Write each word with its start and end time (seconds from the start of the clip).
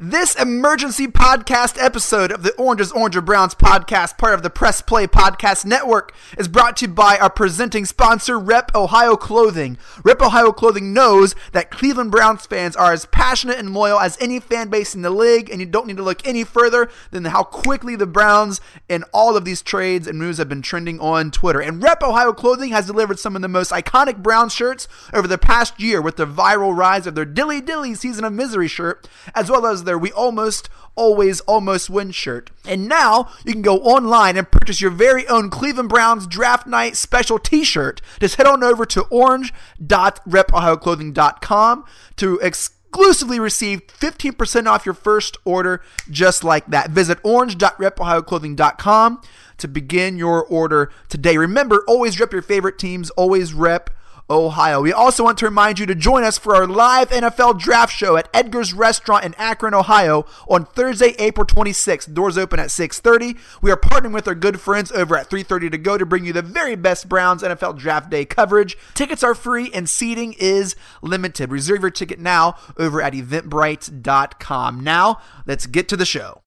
This 0.00 0.36
emergency 0.36 1.08
podcast 1.08 1.76
episode 1.82 2.30
of 2.30 2.44
the 2.44 2.54
Oranges, 2.54 2.92
Orange 2.92 3.16
or 3.16 3.20
Browns 3.20 3.56
podcast, 3.56 4.16
part 4.16 4.32
of 4.32 4.44
the 4.44 4.48
Press 4.48 4.80
Play 4.80 5.08
Podcast 5.08 5.64
Network, 5.64 6.14
is 6.38 6.46
brought 6.46 6.76
to 6.76 6.86
you 6.86 6.92
by 6.92 7.18
our 7.18 7.28
presenting 7.28 7.84
sponsor, 7.84 8.38
Rep 8.38 8.72
Ohio 8.76 9.16
Clothing. 9.16 9.76
Rep 10.04 10.22
Ohio 10.22 10.52
Clothing 10.52 10.94
knows 10.94 11.34
that 11.50 11.72
Cleveland 11.72 12.12
Browns 12.12 12.46
fans 12.46 12.76
are 12.76 12.92
as 12.92 13.06
passionate 13.06 13.58
and 13.58 13.74
loyal 13.74 13.98
as 13.98 14.16
any 14.20 14.38
fan 14.38 14.68
base 14.68 14.94
in 14.94 15.02
the 15.02 15.10
league, 15.10 15.50
and 15.50 15.58
you 15.58 15.66
don't 15.66 15.88
need 15.88 15.96
to 15.96 16.04
look 16.04 16.24
any 16.24 16.44
further 16.44 16.88
than 17.10 17.24
how 17.24 17.42
quickly 17.42 17.96
the 17.96 18.06
Browns 18.06 18.60
and 18.88 19.04
all 19.12 19.36
of 19.36 19.44
these 19.44 19.62
trades 19.62 20.06
and 20.06 20.16
moves 20.16 20.38
have 20.38 20.48
been 20.48 20.62
trending 20.62 21.00
on 21.00 21.32
Twitter. 21.32 21.60
And 21.60 21.82
Rep 21.82 22.04
Ohio 22.04 22.32
Clothing 22.32 22.70
has 22.70 22.86
delivered 22.86 23.18
some 23.18 23.34
of 23.34 23.42
the 23.42 23.48
most 23.48 23.72
iconic 23.72 24.22
Brown 24.22 24.48
shirts 24.48 24.86
over 25.12 25.26
the 25.26 25.38
past 25.38 25.80
year 25.80 26.00
with 26.00 26.14
the 26.14 26.24
viral 26.24 26.76
rise 26.76 27.08
of 27.08 27.16
their 27.16 27.24
Dilly 27.24 27.60
Dilly 27.60 27.96
Season 27.96 28.22
of 28.22 28.32
Misery 28.32 28.68
shirt, 28.68 29.08
as 29.34 29.50
well 29.50 29.66
as 29.66 29.87
their 29.88 29.98
We 29.98 30.12
Almost 30.12 30.68
Always 30.94 31.40
Almost 31.40 31.90
Win 31.90 32.12
shirt. 32.12 32.50
And 32.66 32.88
now 32.88 33.28
you 33.44 33.52
can 33.52 33.60
go 33.62 33.78
online 33.78 34.36
and 34.36 34.50
purchase 34.50 34.80
your 34.80 34.90
very 34.90 35.28
own 35.28 35.50
Cleveland 35.50 35.88
Browns 35.88 36.26
Draft 36.26 36.66
Night 36.66 36.96
special 36.96 37.38
t 37.38 37.62
shirt. 37.64 38.00
Just 38.20 38.34
head 38.36 38.46
on 38.46 38.62
over 38.62 38.84
to 38.86 39.02
orange.repohioclothing.com 39.10 41.84
to 42.16 42.38
exclusively 42.38 43.40
receive 43.40 43.86
15% 43.86 44.66
off 44.66 44.84
your 44.84 44.94
first 44.94 45.38
order 45.44 45.80
just 46.10 46.44
like 46.44 46.66
that. 46.66 46.90
Visit 46.90 47.18
orange.repohioclothing.com 47.22 49.22
to 49.58 49.68
begin 49.68 50.16
your 50.16 50.44
order 50.44 50.92
today. 51.08 51.38
Remember, 51.38 51.82
always 51.88 52.20
rep 52.20 52.32
your 52.32 52.42
favorite 52.42 52.78
teams, 52.78 53.10
always 53.10 53.54
rep 53.54 53.90
Ohio. 54.30 54.82
We 54.82 54.92
also 54.92 55.24
want 55.24 55.38
to 55.38 55.46
remind 55.46 55.78
you 55.78 55.86
to 55.86 55.94
join 55.94 56.24
us 56.24 56.38
for 56.38 56.54
our 56.54 56.66
live 56.66 57.10
NFL 57.10 57.58
draft 57.58 57.92
show 57.92 58.16
at 58.16 58.28
Edgar's 58.34 58.74
Restaurant 58.74 59.24
in 59.24 59.34
Akron, 59.34 59.74
Ohio 59.74 60.26
on 60.48 60.66
Thursday, 60.66 61.14
April 61.18 61.46
26th. 61.46 62.12
Doors 62.12 62.36
open 62.36 62.60
at 62.60 62.70
6:30. 62.70 63.36
We 63.62 63.70
are 63.70 63.76
partnering 63.76 64.12
with 64.12 64.28
our 64.28 64.34
good 64.34 64.60
friends 64.60 64.92
over 64.92 65.16
at 65.16 65.30
330 65.30 65.70
to 65.70 65.78
go 65.78 65.96
to 65.96 66.06
bring 66.06 66.24
you 66.24 66.32
the 66.32 66.42
very 66.42 66.76
best 66.76 67.08
Browns 67.08 67.42
NFL 67.42 67.78
draft 67.78 68.10
day 68.10 68.24
coverage. 68.24 68.76
Tickets 68.94 69.22
are 69.22 69.34
free 69.34 69.70
and 69.72 69.88
seating 69.88 70.34
is 70.38 70.76
limited. 71.02 71.50
Reserve 71.50 71.82
your 71.82 71.90
ticket 71.90 72.18
now 72.18 72.56
over 72.76 73.00
at 73.00 73.14
eventbrite.com. 73.14 74.80
Now, 74.80 75.20
let's 75.46 75.66
get 75.66 75.88
to 75.88 75.96
the 75.96 76.06
show. 76.06 76.42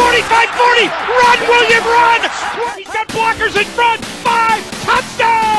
45 0.00 0.48
40. 0.48 0.86
Run, 0.86 1.38
William, 1.48 1.84
run. 1.84 2.20
He's 2.76 2.88
got 2.88 3.08
blockers 3.08 3.56
in 3.58 3.66
front. 3.66 4.04
Five. 4.04 4.64
Touchdown. 4.82 5.49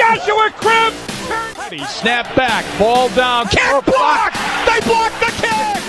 Joshua 0.00 0.48
Cribbs. 0.56 1.86
Snap 1.88 2.34
back. 2.34 2.64
Ball 2.78 3.10
down. 3.10 3.46
Can't 3.48 3.84
block. 3.84 4.32
They 4.64 4.80
block 4.88 5.12
the 5.20 5.30
kick. 5.36 5.82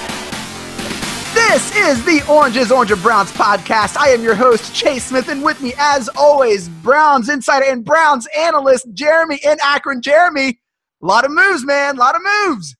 This 1.34 1.74
is 1.78 2.04
the 2.04 2.22
Oranges, 2.30 2.74
Orange 2.74 2.92
and 2.92 3.02
Browns 3.02 3.32
podcast. 3.32 3.96
I 3.96 4.10
am 4.10 4.22
your 4.22 4.36
host, 4.36 4.76
Chase 4.76 5.06
Smith, 5.06 5.30
and 5.30 5.42
with 5.42 5.62
me, 5.62 5.74
as 5.78 6.10
always, 6.10 6.68
Browns 6.68 7.30
insider 7.30 7.66
and 7.66 7.86
Browns 7.86 8.28
analyst, 8.38 8.88
Jeremy 8.94 9.40
in 9.46 9.58
Akron. 9.64 10.02
Jeremy, 10.02 10.60
a 11.02 11.06
lot 11.06 11.24
of 11.24 11.32
moves, 11.32 11.64
man. 11.64 11.96
A 11.96 12.00
lot 12.00 12.16
of 12.18 12.22
moves. 12.22 12.76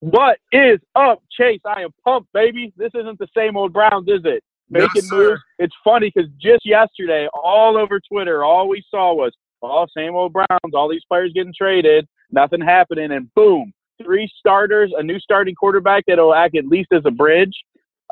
What 0.00 0.36
is 0.52 0.80
up, 0.94 1.22
Chase? 1.32 1.62
I 1.64 1.80
am 1.80 1.94
pumped, 2.04 2.30
baby. 2.34 2.74
This 2.76 2.90
isn't 2.94 3.18
the 3.18 3.28
same 3.34 3.56
old 3.56 3.72
Browns, 3.72 4.06
is 4.06 4.20
it? 4.24 4.44
Making 4.68 5.08
no, 5.10 5.16
moves. 5.16 5.40
It's 5.58 5.74
funny 5.82 6.12
because 6.14 6.30
just 6.38 6.66
yesterday, 6.66 7.26
all 7.32 7.78
over 7.78 7.98
Twitter, 8.12 8.44
all 8.44 8.68
we 8.68 8.84
saw 8.90 9.14
was, 9.14 9.32
oh, 9.62 9.86
same 9.96 10.14
old 10.14 10.32
Browns, 10.32 10.74
all 10.74 10.88
these 10.88 11.04
players 11.08 11.32
getting 11.34 11.54
traded, 11.56 12.06
nothing 12.30 12.60
happening, 12.60 13.12
and 13.12 13.32
boom, 13.34 13.72
three 14.02 14.28
starters, 14.38 14.92
a 14.96 15.02
new 15.02 15.18
starting 15.18 15.54
quarterback 15.54 16.04
that'll 16.06 16.34
act 16.34 16.56
at 16.56 16.66
least 16.66 16.88
as 16.92 17.02
a 17.04 17.10
bridge 17.10 17.54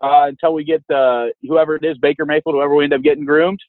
uh, 0.03 0.27
until 0.27 0.55
we 0.55 0.65
get 0.65 0.83
uh, 0.95 1.27
whoever 1.43 1.77
it 1.77 1.85
is, 1.85 1.97
Baker 1.99 2.27
Mayfield, 2.27 2.55
whoever 2.55 2.75
we 2.75 2.85
end 2.85 2.95
up 2.95 3.03
getting 3.03 3.25
groomed. 3.25 3.61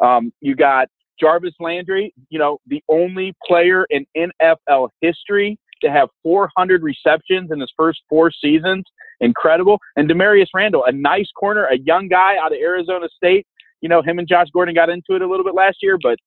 Um, 0.00 0.32
you 0.40 0.54
got 0.54 0.88
Jarvis 1.20 1.54
Landry, 1.60 2.12
you 2.30 2.38
know, 2.38 2.58
the 2.66 2.82
only 2.88 3.34
player 3.46 3.86
in 3.90 4.06
NFL 4.16 4.88
history 5.00 5.58
to 5.82 5.90
have 5.90 6.08
400 6.22 6.82
receptions 6.82 7.50
in 7.52 7.60
his 7.60 7.72
first 7.76 8.00
four 8.08 8.30
seasons. 8.30 8.84
Incredible. 9.20 9.78
And 9.96 10.08
Damarious 10.08 10.46
Randall, 10.54 10.84
a 10.84 10.92
nice 10.92 11.28
corner, 11.38 11.66
a 11.66 11.78
young 11.78 12.08
guy 12.08 12.36
out 12.42 12.52
of 12.52 12.58
Arizona 12.58 13.08
State. 13.14 13.46
You 13.80 13.88
know, 13.88 14.02
him 14.02 14.18
and 14.18 14.28
Josh 14.28 14.48
Gordon 14.52 14.74
got 14.74 14.90
into 14.90 15.14
it 15.14 15.22
a 15.22 15.28
little 15.28 15.44
bit 15.44 15.54
last 15.54 15.78
year, 15.82 15.98
but 16.00 16.18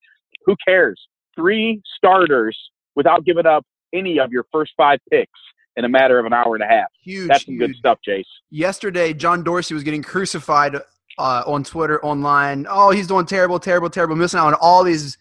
who 0.45 0.55
cares? 0.67 0.99
Three 1.35 1.81
starters 1.97 2.57
without 2.95 3.25
giving 3.25 3.45
up 3.45 3.65
any 3.93 4.19
of 4.19 4.31
your 4.31 4.45
first 4.51 4.73
five 4.77 4.99
picks 5.11 5.39
in 5.75 5.85
a 5.85 5.89
matter 5.89 6.19
of 6.19 6.25
an 6.25 6.33
hour 6.33 6.55
and 6.55 6.63
a 6.63 6.67
half. 6.67 6.87
Huge. 7.03 7.27
That's 7.27 7.45
some 7.45 7.55
huge. 7.55 7.67
good 7.67 7.75
stuff, 7.75 7.99
Chase. 8.03 8.27
Yesterday, 8.49 9.13
John 9.13 9.43
Dorsey 9.43 9.73
was 9.73 9.83
getting 9.83 10.03
crucified 10.03 10.75
uh, 11.17 11.43
on 11.45 11.63
Twitter, 11.63 12.03
online. 12.03 12.65
Oh, 12.69 12.91
he's 12.91 13.07
doing 13.07 13.25
terrible, 13.25 13.59
terrible, 13.59 13.89
terrible, 13.89 14.15
missing 14.15 14.39
out 14.39 14.47
on 14.47 14.53
all 14.55 14.83
these 14.83 15.17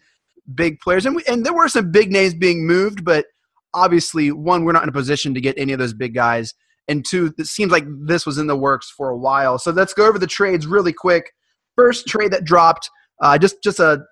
big 0.53 0.79
players. 0.79 1.05
And, 1.05 1.15
we, 1.15 1.23
and 1.27 1.45
there 1.45 1.53
were 1.53 1.67
some 1.67 1.91
big 1.91 2.11
names 2.11 2.33
being 2.33 2.65
moved, 2.65 3.03
but 3.03 3.25
obviously, 3.73 4.31
one, 4.31 4.63
we're 4.63 4.71
not 4.71 4.83
in 4.83 4.89
a 4.89 4.93
position 4.93 5.33
to 5.33 5.41
get 5.41 5.57
any 5.57 5.73
of 5.73 5.79
those 5.79 5.93
big 5.93 6.13
guys. 6.13 6.53
And 6.87 7.03
two, 7.03 7.33
it 7.37 7.47
seems 7.47 7.71
like 7.71 7.85
this 7.87 8.25
was 8.25 8.37
in 8.37 8.47
the 8.47 8.55
works 8.55 8.93
for 8.95 9.09
a 9.09 9.17
while. 9.17 9.57
So 9.57 9.71
let's 9.71 9.93
go 9.93 10.07
over 10.07 10.19
the 10.19 10.27
trades 10.27 10.67
really 10.67 10.93
quick. 10.93 11.33
First 11.75 12.07
trade 12.07 12.31
that 12.31 12.45
dropped 12.45 12.89
uh, 13.21 13.37
just 13.37 13.61
just 13.63 13.79
a 13.79 14.05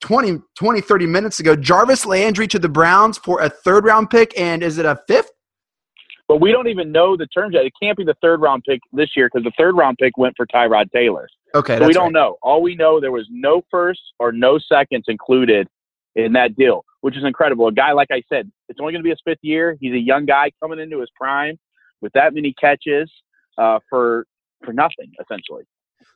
20, 0.00 0.40
20, 0.56 0.80
30 0.80 1.06
minutes 1.06 1.40
ago. 1.40 1.54
Jarvis 1.56 2.06
Landry 2.06 2.46
to 2.48 2.58
the 2.58 2.68
Browns 2.68 3.18
for 3.18 3.40
a 3.40 3.48
third 3.48 3.84
round 3.84 4.10
pick. 4.10 4.38
And 4.38 4.62
is 4.62 4.78
it 4.78 4.86
a 4.86 4.98
fifth? 5.06 5.30
But 6.28 6.40
we 6.40 6.52
don't 6.52 6.68
even 6.68 6.92
know 6.92 7.16
the 7.16 7.26
terms 7.26 7.54
yet. 7.54 7.64
It 7.64 7.72
can't 7.82 7.98
be 7.98 8.04
the 8.04 8.14
third 8.22 8.40
round 8.40 8.62
pick 8.62 8.80
this 8.92 9.08
year 9.16 9.28
because 9.28 9.44
the 9.44 9.52
third 9.58 9.76
round 9.76 9.98
pick 9.98 10.16
went 10.16 10.34
for 10.36 10.46
Tyrod 10.46 10.90
Taylor. 10.92 11.28
Okay. 11.54 11.76
So 11.78 11.86
we 11.86 11.92
don't 11.92 12.04
right. 12.04 12.12
know. 12.12 12.36
All 12.40 12.62
we 12.62 12.76
know 12.76 13.00
there 13.00 13.10
was 13.10 13.26
no 13.30 13.62
first 13.70 14.00
or 14.18 14.30
no 14.30 14.58
seconds 14.58 15.06
included 15.08 15.66
in 16.14 16.32
that 16.34 16.54
deal, 16.56 16.84
which 17.00 17.16
is 17.16 17.24
incredible. 17.24 17.66
A 17.66 17.72
guy 17.72 17.92
like 17.92 18.12
I 18.12 18.22
said, 18.28 18.50
it's 18.68 18.78
only 18.80 18.92
going 18.92 19.02
to 19.02 19.04
be 19.04 19.10
his 19.10 19.20
fifth 19.24 19.42
year. 19.42 19.76
He's 19.80 19.92
a 19.92 19.98
young 19.98 20.24
guy 20.24 20.52
coming 20.62 20.78
into 20.78 21.00
his 21.00 21.10
prime 21.16 21.58
with 22.00 22.12
that 22.12 22.32
many 22.32 22.54
catches 22.60 23.10
uh, 23.58 23.80
for 23.88 24.24
for 24.64 24.72
nothing 24.72 25.10
essentially. 25.20 25.64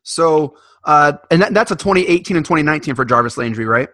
So, 0.02 0.56
uh, 0.84 1.14
and 1.30 1.42
that, 1.42 1.54
that's 1.54 1.70
a 1.70 1.76
2018 1.76 2.36
and 2.36 2.44
2019 2.44 2.94
for 2.94 3.04
Jarvis 3.04 3.36
Landry, 3.36 3.64
right? 3.66 3.88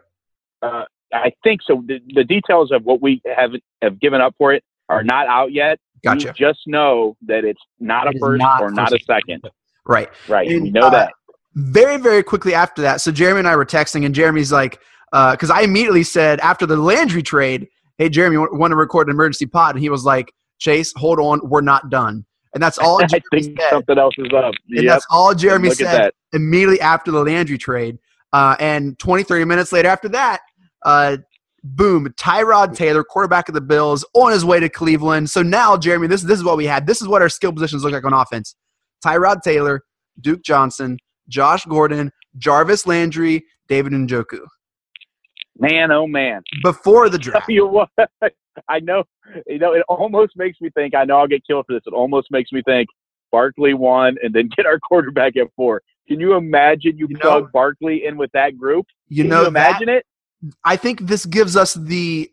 Uh, 0.62 0.84
I 1.12 1.32
think 1.42 1.60
so. 1.66 1.82
The, 1.86 2.00
the 2.14 2.24
details 2.24 2.70
of 2.72 2.84
what 2.84 3.00
we 3.02 3.20
have 3.36 3.52
have 3.82 4.00
given 4.00 4.20
up 4.20 4.34
for 4.38 4.52
it 4.52 4.62
are 4.88 5.02
not 5.04 5.26
out 5.28 5.52
yet. 5.52 5.78
Gotcha. 6.02 6.28
We 6.28 6.32
just 6.46 6.60
know 6.66 7.16
that 7.26 7.44
it's 7.44 7.60
not 7.78 8.06
It 8.06 8.14
a 8.14 8.16
is 8.16 8.20
first 8.20 8.38
not 8.38 8.62
or 8.62 8.70
not 8.70 8.88
a 8.88 8.96
first. 8.96 9.06
second. 9.06 9.42
Right. 9.86 10.08
Right. 10.28 10.48
And, 10.48 10.62
we 10.64 10.70
know 10.70 10.86
uh, 10.86 10.90
that. 10.90 11.12
very 11.54 11.96
very 11.96 12.22
quickly 12.22 12.54
after 12.54 12.80
that 12.82 13.00
so 13.00 13.10
jeremy 13.10 13.40
and 13.40 13.48
i 13.48 13.56
were 13.56 13.66
texting 13.66 14.04
and 14.06 14.14
jeremy's 14.14 14.52
like 14.52 14.78
because 15.10 15.50
i 15.50 15.62
immediately 15.62 16.04
said 16.04 16.38
after 16.40 16.64
the 16.64 16.76
landry 16.76 17.22
trade 17.24 17.66
hey 17.98 18.08
jeremy 18.08 18.36
want 18.36 18.70
to 18.70 18.76
record 18.76 19.08
an 19.08 19.10
emergency 19.14 19.46
pod 19.46 19.74
and 19.74 19.82
he 19.82 19.88
was 19.88 20.04
like 20.04 20.32
chase 20.58 20.92
hold 20.96 21.18
on 21.18 21.40
we're 21.42 21.60
not 21.60 21.90
done 21.90 22.24
and 22.55 22.62
that's 22.62 22.78
all 22.78 23.00
I 23.03 23.06
jeremy 23.06 23.22
think 23.43 23.61
said. 23.61 23.71
something 23.71 23.99
else 23.99 24.15
is 24.19 24.27
up. 24.34 24.53
and 24.71 24.83
Yep. 24.83 24.84
that's 24.84 25.06
all 25.11 25.34
jeremy 25.34 25.71
said 25.71 26.12
immediately 26.33 26.81
after 26.81 27.11
the 27.11 27.22
landry 27.22 27.59
trade. 27.59 27.99
Uh, 28.33 28.55
and 28.61 28.99
20 29.00 29.25
30 29.25 29.44
minutes 29.44 29.72
later 29.72 29.88
after 29.88 30.09
that 30.09 30.41
uh, 30.84 31.16
boom 31.65 32.06
tyrod 32.16 32.75
taylor 32.77 33.03
quarterback 33.05 33.49
of 33.49 33.55
the 33.55 33.61
bills 33.61 34.05
on 34.15 34.31
his 34.33 34.44
way 34.44 34.61
to 34.61 34.69
cleveland. 34.69 35.28
So 35.28 35.43
now 35.43 35.77
jeremy 35.77 36.06
this, 36.06 36.22
this 36.22 36.38
is 36.38 36.44
what 36.44 36.56
we 36.56 36.66
had. 36.66 36.87
This 36.87 37.03
is 37.03 37.09
what 37.09 37.22
our 37.22 37.28
skill 37.28 37.53
positions 37.53 37.83
look 37.84 37.93
like 37.93 38.05
on 38.05 38.12
offense. 38.12 38.55
Tyrod 39.05 39.43
taylor 39.43 39.82
duke 40.21 40.43
johnson 40.44 40.97
josh 41.28 41.65
gordon 41.65 42.11
jarvis 42.38 42.87
landry 42.87 43.44
david 43.69 43.93
njoku. 43.93 44.41
Man, 45.59 45.91
oh 45.93 46.06
man. 46.06 46.43
before 46.62 47.09
the 47.09 47.19
draft. 47.19 47.47
Tell 47.47 47.55
you 47.55 47.67
what, 47.67 47.88
I 48.69 48.81
know. 48.81 49.05
You 49.47 49.59
know, 49.59 49.72
it 49.72 49.83
almost 49.88 50.33
makes 50.37 50.61
me 50.61 50.71
think. 50.71 50.94
I 50.94 51.05
know 51.05 51.19
I'll 51.19 51.28
get 51.28 51.47
killed 51.47 51.66
for 51.66 51.75
this. 51.75 51.83
It 51.87 51.93
almost 51.93 52.28
makes 52.31 52.53
me 52.53 52.62
think 52.65 52.88
Barkley 53.32 53.75
won, 53.75 54.17
and 54.23 54.35
then 54.35 54.49
get 54.56 54.67
our 54.67 54.79
quarterback 54.79 55.37
at 55.37 55.47
four. 55.56 55.82
Can 56.08 56.19
you 56.20 56.35
imagine 56.35 56.99
you, 56.99 57.06
You 57.08 57.14
know- 57.17 57.20
plug 57.20 57.52
Barkley 57.52 58.05
in 58.06 58.17
with 58.17 58.31
that 58.32 58.58
group? 58.58 58.87
you 59.08 59.23
Can 59.25 59.31
know 59.31 59.43
you 59.43 59.49
imagine 59.49 59.88
it? 59.88 60.05
i 60.64 60.75
think 60.75 61.00
this 61.02 61.26
gives 61.26 61.55
us 61.55 61.75
the 61.75 62.31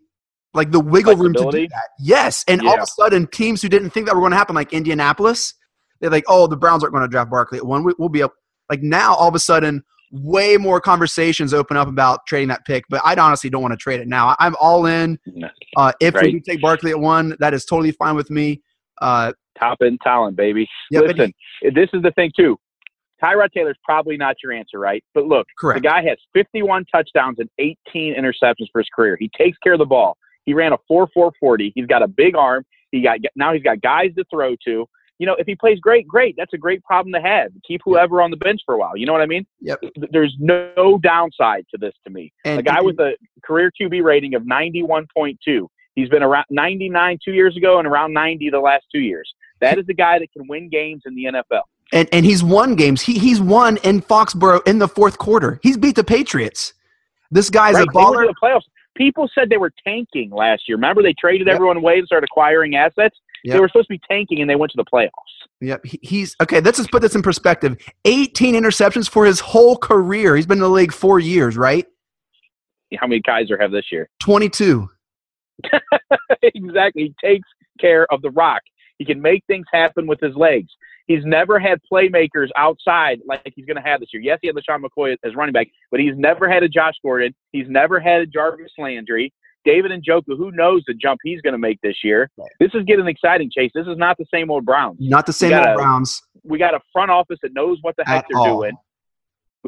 like 0.54 0.72
the 0.72 0.80
wiggle 0.80 1.14
room 1.18 1.34
to 1.34 1.52
do 1.52 1.68
that 1.68 1.90
yes 2.00 2.46
and 2.48 2.62
all 2.66 2.76
of 2.76 2.80
a 2.84 2.88
sudden 2.88 3.28
teams 3.28 3.62
who 3.62 3.68
didn't 3.68 3.90
think 3.90 4.06
that 4.06 4.16
were 4.16 4.22
going 4.22 4.32
to 4.32 4.38
happen 4.38 4.56
like 4.56 4.72
indianapolis 4.72 5.54
they're 6.00 6.10
like 6.10 6.24
oh 6.30 6.48
the 6.48 6.56
browns 6.56 6.84
aren't 6.84 6.94
going 6.94 7.02
to 7.04 7.10
draft 7.10 7.30
barkley 7.30 7.58
at 7.58 7.66
one 7.66 7.84
we, 7.84 7.94
we'll 8.00 8.08
be 8.08 8.24
up 8.24 8.34
like 8.70 8.82
now 8.82 9.14
all 9.14 9.28
of 9.28 9.36
a 9.36 9.40
sudden 9.40 9.84
way 10.12 10.58
more 10.58 10.80
conversations 10.80 11.54
open 11.54 11.76
up 11.76 11.88
about 11.88 12.26
trading 12.28 12.48
that 12.48 12.64
pick 12.66 12.86
but 12.90 13.02
i 13.04 13.14
honestly 13.16 13.50
don't 13.50 13.62
want 13.62 13.74
to 13.74 13.78
trade 13.78 14.00
it 14.00 14.08
now 14.08 14.36
I'm 14.40 14.56
all 14.60 14.86
in. 14.86 15.20
Uh, 15.76 15.92
if 16.00 16.14
we 16.16 16.32
do 16.32 16.40
take 16.40 16.62
Barkley 16.62 16.92
at 16.92 17.00
one, 17.00 17.36
that 17.40 17.54
is 17.54 17.66
totally 17.66 17.92
fine 17.92 18.16
with 18.16 18.30
me. 18.30 18.62
Uh, 19.02 19.34
Top 19.60 19.80
end 19.84 20.00
talent, 20.04 20.36
baby. 20.36 20.68
yeah, 20.92 21.02
Listen, 21.02 21.34
this 21.74 21.90
is 21.94 22.02
the 22.04 22.12
thing 22.12 22.32
too. 22.38 22.58
Tyrod 23.24 23.52
Taylor's 23.52 23.78
probably 23.84 24.16
not 24.16 24.36
your 24.44 24.54
answer, 24.54 24.80
right? 24.80 25.04
But 25.16 25.26
look, 25.26 25.48
correct. 25.60 25.82
the 25.82 25.88
guy 25.88 26.04
has 26.04 26.18
51 26.34 26.86
touchdowns 26.92 27.40
and 27.40 27.50
18 27.58 28.16
interceptions 28.16 28.68
for 28.72 28.80
his 28.80 28.88
career. 28.96 29.18
He 29.20 29.30
takes 29.36 29.58
care 29.60 29.74
of 29.74 29.80
the 29.80 29.86
ball. 29.86 30.18
He 30.46 30.54
ran 30.54 30.74
a 30.74 30.78
4 30.88 31.08
4 31.14 31.32
40. 31.40 31.72
He's 31.74 31.88
got 31.88 32.04
a 32.04 32.08
big 32.08 32.36
arm. 32.36 32.64
He 32.92 33.02
got 33.02 33.18
now 33.36 33.54
he's 33.54 33.64
got 33.64 33.82
guys 33.82 34.12
to 34.18 34.24
throw 34.30 34.56
to. 34.66 34.86
You 35.20 35.26
know, 35.26 35.36
if 35.40 35.48
he 35.48 35.56
plays 35.56 35.80
great, 35.80 36.08
great. 36.08 36.36
That's 36.38 36.54
a 36.54 36.58
great 36.58 36.84
problem 36.84 37.12
to 37.14 37.22
have. 37.22 37.52
Keep 37.68 37.82
whoever 37.84 38.22
on 38.22 38.30
the 38.30 38.38
bench 38.38 38.62
for 38.66 38.76
a 38.76 38.78
while. 38.78 38.96
You 38.96 39.06
know 39.08 39.14
what 39.14 39.22
I 39.22 39.26
mean? 39.26 39.46
Yep. 39.62 39.80
There's 40.12 40.36
no 40.40 41.00
downside 41.02 41.66
to 41.72 41.78
this 41.80 41.94
to 42.06 42.12
me. 42.12 42.32
And 42.46 42.60
a 42.60 42.64
guy 42.64 42.82
with 42.82 43.00
a 43.00 43.16
career 43.44 43.72
QB 43.82 44.04
rating 44.04 44.36
of 44.36 44.44
91.2. 44.44 45.68
He's 45.96 46.10
been 46.10 46.22
around 46.24 46.46
99 46.52 47.20
two 47.24 47.34
years 47.34 47.58
ago 47.58 47.80
and 47.80 47.88
around 47.88 48.14
90 48.14 48.50
the 48.52 48.60
last 48.60 48.86
two 48.94 49.00
years. 49.00 49.34
That 49.60 49.80
is 49.80 49.86
the 49.88 49.94
guy 49.96 50.20
that 50.20 50.32
can 50.32 50.48
win 50.48 50.70
games 50.70 51.02
in 51.08 51.16
the 51.16 51.26
NFL. 51.26 51.64
and 51.94 52.08
and 52.12 52.26
he's 52.26 52.44
won 52.44 52.76
games. 52.76 53.02
He 53.02 53.18
he's 53.18 53.42
won 53.42 53.78
in 53.78 54.02
Foxborough 54.02 54.62
in 54.68 54.78
the 54.78 54.88
fourth 54.88 55.18
quarter. 55.18 55.60
He's 55.64 55.78
beat 55.78 55.96
the 55.96 56.04
Patriots. 56.04 56.74
This 57.32 57.50
guy's 57.50 57.74
Right, 57.76 57.84
a 57.84 57.86
'cause 57.88 57.94
they 57.96 58.00
went 58.04 58.18
baller. 58.18 58.28
to 58.28 58.34
the 58.40 58.48
playoffs. 58.48 58.62
People 58.98 59.30
said 59.34 59.50
they 59.50 59.58
were 59.58 59.72
tanking 59.86 60.32
last 60.32 60.64
year. 60.68 60.76
Remember, 60.76 61.04
they 61.04 61.14
traded 61.14 61.46
Yep. 61.48 61.56
everyone 61.56 61.78
away 61.78 62.00
and 62.00 62.08
started 62.08 62.26
acquiring 62.26 62.76
assets. 62.76 63.16
Yep. 63.44 63.54
They 63.54 63.60
were 63.60 63.68
supposed 63.70 63.88
to 63.88 63.94
be 63.94 64.02
tanking, 64.10 64.42
and 64.42 64.50
they 64.50 64.56
went 64.56 64.72
to 64.72 64.78
the 64.78 64.84
playoffs. 64.86 65.10
Yep, 65.62 65.86
he- 65.86 66.00
he's 66.02 66.36
okay. 66.42 66.60
Let's 66.60 66.78
just 66.80 66.90
put 66.92 67.02
this 67.04 67.16
in 67.16 67.22
perspective. 67.22 67.78
18 68.06 68.56
interceptions 68.56 69.08
for 69.10 69.26
his 69.26 69.40
whole 69.40 69.78
career. 69.78 70.36
He's 70.36 70.48
been 70.48 70.58
in 70.58 70.64
the 70.64 70.70
league 70.70 70.92
four 70.92 71.20
years, 71.20 71.56
right? 71.58 71.86
How 73.00 73.06
many 73.08 73.22
Kizer 73.22 73.60
have 73.62 73.72
this 73.72 73.92
year? 73.92 74.10
22. 74.22 74.90
exactly. 76.42 77.04
He 77.04 77.16
takes 77.24 77.48
care 77.80 78.12
of 78.12 78.22
the 78.22 78.32
rock. 78.32 78.62
He 78.98 79.06
can 79.06 79.22
make 79.22 79.44
things 79.46 79.66
happen 79.72 80.08
with 80.08 80.20
his 80.20 80.36
legs. 80.36 80.70
He's 81.08 81.24
never 81.24 81.58
had 81.58 81.80
playmakers 81.92 82.50
outside 82.58 83.20
like 83.26 83.42
he's 83.56 83.66
going 83.66 83.78
to 83.78 83.82
have 83.82 84.02
this 84.02 84.10
year. 84.14 84.22
Yes, 84.22 84.40
he 84.42 84.48
had 84.48 84.56
LeSean 84.58 84.84
McCoy 84.84 85.16
as 85.24 85.36
running 85.36 85.54
back, 85.54 85.68
but 85.90 86.00
he's 86.02 86.14
never 86.18 86.50
had 86.50 86.64
a 86.64 86.70
Josh 86.70 86.96
Gordon. 87.02 87.34
He's 87.54 87.68
never 87.70 88.00
had 88.00 88.22
a 88.22 88.26
Jarvis 88.26 88.72
Landry. 88.78 89.34
David 89.66 89.92
and 89.92 90.04
Njoku, 90.06 90.38
who 90.38 90.52
knows 90.52 90.84
the 90.88 90.94
jump 90.94 91.20
he's 91.24 91.42
going 91.42 91.54
to 91.54 91.58
make 91.58 91.80
this 91.82 91.98
year? 92.04 92.30
This 92.60 92.72
is 92.74 92.84
getting 92.86 93.08
exciting, 93.08 93.50
Chase. 93.54 93.72
This 93.74 93.88
is 93.88 93.98
not 93.98 94.18
the 94.18 94.26
same 94.34 94.50
old 94.52 94.66
Browns. 94.66 94.98
Not 95.00 95.26
the 95.26 95.34
same 95.34 95.54
old 95.54 95.64
gotta- 95.64 95.76
Browns. 95.76 96.22
We 96.44 96.58
got 96.58 96.74
a 96.74 96.80
front 96.94 97.12
office 97.12 97.40
that 97.42 97.54
knows 97.54 97.78
what 97.82 97.96
the 97.98 98.04
heck 98.06 98.20
At 98.20 98.26
they're 98.30 98.40
all. 98.40 98.60
doing. 98.62 98.74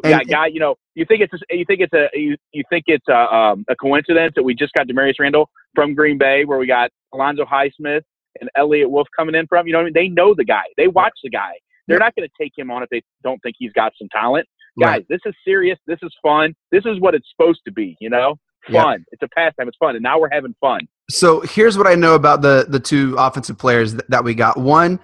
We 0.02 0.08
got 0.10 0.22
And- 0.22 0.30
guy, 0.30 0.46
you 0.46 0.60
know, 0.60 0.76
you 0.94 1.04
think 1.04 1.20
it's 1.22 1.32
a, 1.34 1.54
you 1.54 1.64
think 1.66 1.80
it's 1.80 1.92
a 1.92 2.08
you, 2.14 2.36
you 2.52 2.62
think 2.70 2.84
it's 2.86 3.06
a, 3.08 3.34
um, 3.34 3.64
a 3.68 3.76
coincidence 3.76 4.32
that 4.36 4.42
we 4.42 4.54
just 4.54 4.72
got 4.74 4.86
Damarious 4.86 5.14
Randall 5.18 5.50
from 5.74 5.94
Green 5.94 6.16
Bay, 6.16 6.44
where 6.46 6.58
we 6.58 6.66
got 6.66 6.90
Alonzo 7.12 7.44
Highsmith 7.44 8.02
and 8.40 8.48
Eliot 8.56 8.90
Wolf 8.90 9.08
coming 9.16 9.34
in 9.34 9.46
from. 9.46 9.66
You 9.66 9.72
know, 9.72 9.78
what 9.78 9.82
I 9.82 9.84
mean, 9.86 9.94
they 9.94 10.08
know 10.08 10.34
the 10.34 10.44
guy. 10.44 10.64
They 10.76 10.88
watch 10.88 11.14
the 11.22 11.30
guy. 11.30 11.52
They're 11.88 11.98
not 11.98 12.14
going 12.14 12.28
to 12.28 12.34
take 12.42 12.52
him 12.56 12.70
on 12.70 12.82
if 12.84 12.88
they 12.90 13.02
don't 13.24 13.40
think 13.42 13.56
he's 13.58 13.72
got 13.72 13.92
some 13.98 14.08
talent. 14.12 14.46
Guys, 14.80 14.86
Right. 14.88 15.06
this 15.08 15.18
is 15.26 15.34
serious. 15.44 15.76
This 15.88 15.98
is 16.02 16.14
fun. 16.22 16.54
This 16.70 16.84
is 16.86 17.00
what 17.00 17.14
it's 17.16 17.26
supposed 17.30 17.60
to 17.66 17.72
be. 17.72 17.96
You 18.00 18.10
know, 18.10 18.36
fun. 18.70 19.04
It's 19.10 19.22
a 19.22 19.28
pastime. 19.36 19.66
It's 19.66 19.76
fun, 19.78 19.96
and 19.96 20.02
now 20.02 20.20
we're 20.20 20.30
having 20.30 20.54
fun. 20.60 20.82
So 21.10 21.40
here's 21.40 21.76
what 21.76 21.88
I 21.88 21.96
know 21.96 22.14
about 22.14 22.42
the 22.42 22.66
the 22.68 22.78
two 22.78 23.16
offensive 23.18 23.58
players 23.58 23.92
th- 23.92 24.04
that 24.08 24.22
we 24.22 24.34
got. 24.34 24.56
One, 24.56 25.00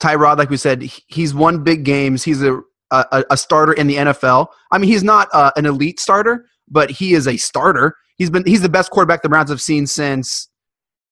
Tyrod, 0.00 0.38
like 0.38 0.50
we 0.50 0.56
said, 0.56 0.82
he's 1.08 1.34
won 1.34 1.64
big 1.64 1.84
games. 1.84 2.22
He's 2.22 2.42
a 2.42 2.60
a, 2.92 3.24
a 3.30 3.36
starter 3.36 3.72
in 3.72 3.86
the 3.88 3.96
NFL. 3.96 4.48
I 4.70 4.78
mean, 4.78 4.90
he's 4.90 5.04
not 5.04 5.28
uh, 5.32 5.50
an 5.56 5.66
elite 5.66 5.98
starter, 6.00 6.46
but 6.68 6.90
he 6.90 7.14
is 7.14 7.26
a 7.26 7.36
starter. 7.36 7.96
He's 8.16 8.30
been 8.30 8.44
he's 8.46 8.62
the 8.62 8.68
best 8.68 8.90
quarterback 8.90 9.22
the 9.22 9.28
Browns 9.28 9.50
have 9.50 9.60
seen 9.62 9.86
since 9.88 10.48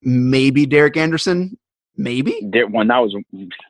maybe 0.02 0.66
Derek 0.66 0.96
Anderson, 0.96 1.58
maybe. 1.96 2.38
One 2.70 2.88
that 2.88 2.98
was 2.98 3.14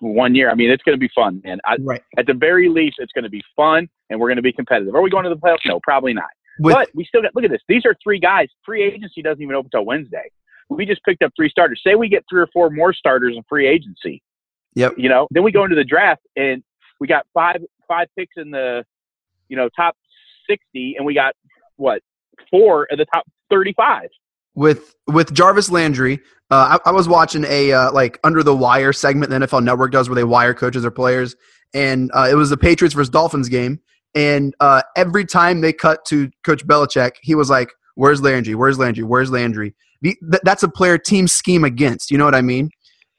one 0.01 0.35
year. 0.35 0.51
I 0.51 0.55
mean, 0.55 0.71
it's 0.71 0.83
going 0.83 0.97
to 0.97 1.01
be 1.01 1.11
fun, 1.15 1.41
man. 1.45 1.59
I, 1.65 1.77
Right. 1.81 2.03
at 2.17 2.27
the 2.27 2.35
very 2.35 2.69
least, 2.69 2.97
it's 2.99 3.13
going 3.13 3.25
to 3.25 3.31
be 3.31 3.43
fun, 3.57 3.89
and 4.11 4.19
we're 4.21 4.29
going 4.29 4.37
to 4.37 4.43
be 4.43 4.53
competitive. 4.53 4.95
Are 4.95 5.03
we 5.03 5.11
going 5.11 5.25
to 5.25 5.31
the 5.31 5.37
playoffs? 5.37 5.59
No, 5.67 5.81
probably 5.83 6.13
not. 6.13 6.29
With 6.61 6.75
but 6.75 6.89
we 6.95 7.05
still 7.05 7.23
got 7.23 7.35
look 7.37 7.45
at 7.45 7.51
this. 7.51 7.63
These 7.69 7.87
are 7.87 7.95
three 8.03 8.19
guys. 8.19 8.49
Free 8.65 8.83
agency 8.83 9.23
doesn't 9.23 9.41
even 9.41 9.55
open 9.55 9.71
until 9.73 9.85
Wednesday. 9.87 10.29
We 10.69 10.85
just 10.85 11.03
picked 11.05 11.23
up 11.23 11.33
three 11.37 11.49
starters. 11.49 11.81
Say 11.87 11.95
we 11.95 12.09
get 12.09 12.25
three 12.29 12.41
or 12.43 12.49
four 12.53 12.69
more 12.69 12.93
starters 12.93 13.35
in 13.37 13.43
free 13.49 13.67
agency. 13.69 14.23
Yep. 14.75 14.95
You 14.99 15.09
know, 15.09 15.29
then 15.31 15.43
we 15.45 15.53
go 15.53 15.65
into 15.65 15.77
the 15.77 15.85
draft 15.85 16.21
and 16.37 16.63
we 17.01 17.07
got 17.07 17.27
five 17.33 17.63
five 17.87 18.09
picks 18.19 18.35
in 18.37 18.51
the 18.51 18.85
you 19.49 19.57
know 19.57 19.69
top 19.75 19.97
sixty, 20.49 20.95
and 20.97 21.07
we 21.07 21.15
got 21.15 21.35
what 21.77 22.03
four 22.51 22.87
of 22.91 22.99
the 22.99 23.07
top 23.07 23.25
thirty 23.51 23.73
five. 23.73 24.09
With 24.59 24.93
with 25.07 25.33
Jarvis 25.33 25.71
Landry, 25.71 26.21
uh, 26.51 26.79
I, 26.85 26.91
I 26.91 26.93
was 26.93 27.09
watching 27.09 27.45
a 27.45 27.73
uh, 27.73 27.93
like 27.93 28.19
under 28.25 28.43
the 28.43 28.55
wire 28.55 28.93
segment 28.93 29.31
the 29.31 29.39
NFL 29.39 29.63
Network 29.63 29.93
does 29.93 30.09
where 30.09 30.17
they 30.17 30.25
wire 30.25 30.53
coaches 30.53 30.85
or 30.85 30.91
players, 30.91 31.37
and 31.75 32.11
uh, 32.13 32.27
it 32.29 32.35
was 32.35 32.51
the 32.51 32.57
Patriots 32.57 32.95
versus 32.95 33.09
Dolphins 33.09 33.49
game, 33.49 33.81
and 34.17 34.55
uh, 34.59 34.83
every 34.97 35.25
time 35.25 35.61
they 35.61 35.73
cut 35.73 36.05
to 36.07 36.29
Coach 36.45 36.67
Belichick, 36.67 37.13
he 37.23 37.37
was 37.37 37.49
like, 37.49 37.73
"Where's 37.95 38.21
Landry? 38.21 38.57
Where's 38.57 38.81
Landry? 38.81 39.05
Where's 39.05 39.31
Landry?" 39.31 39.77
The, 40.03 40.17
th- 40.29 40.43
that's 40.43 40.65
a 40.65 40.69
player 40.69 40.99
team 40.99 41.29
scheme 41.29 41.63
against. 41.63 42.11
You 42.11 42.19
know 42.19 42.25
what 42.25 42.35
I 42.35 42.43
mean? 42.43 42.71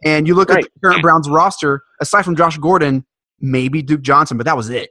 And 0.03 0.27
you 0.27 0.35
look 0.35 0.49
at 0.49 0.61
the 0.61 0.69
current 0.83 1.01
Browns 1.01 1.29
roster, 1.29 1.83
aside 2.01 2.23
from 2.23 2.35
Josh 2.35 2.57
Gordon, 2.57 3.05
maybe 3.39 3.81
Duke 3.81 4.01
Johnson, 4.01 4.37
but 4.37 4.45
that 4.45 4.57
was 4.57 4.69
it. 4.69 4.89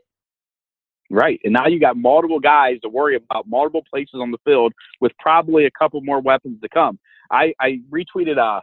Right. 1.10 1.40
And 1.42 1.54
now 1.54 1.66
you 1.66 1.80
got 1.80 1.96
multiple 1.96 2.38
guys 2.40 2.80
to 2.82 2.88
worry 2.88 3.16
about, 3.16 3.48
multiple 3.48 3.82
places 3.88 4.20
on 4.20 4.30
the 4.30 4.38
field 4.44 4.74
with 5.00 5.12
probably 5.18 5.64
a 5.64 5.70
couple 5.70 6.00
more 6.02 6.20
weapons 6.20 6.60
to 6.60 6.68
come. 6.68 6.98
I, 7.30 7.54
I 7.60 7.80
retweeted 7.90 8.36
a, 8.36 8.62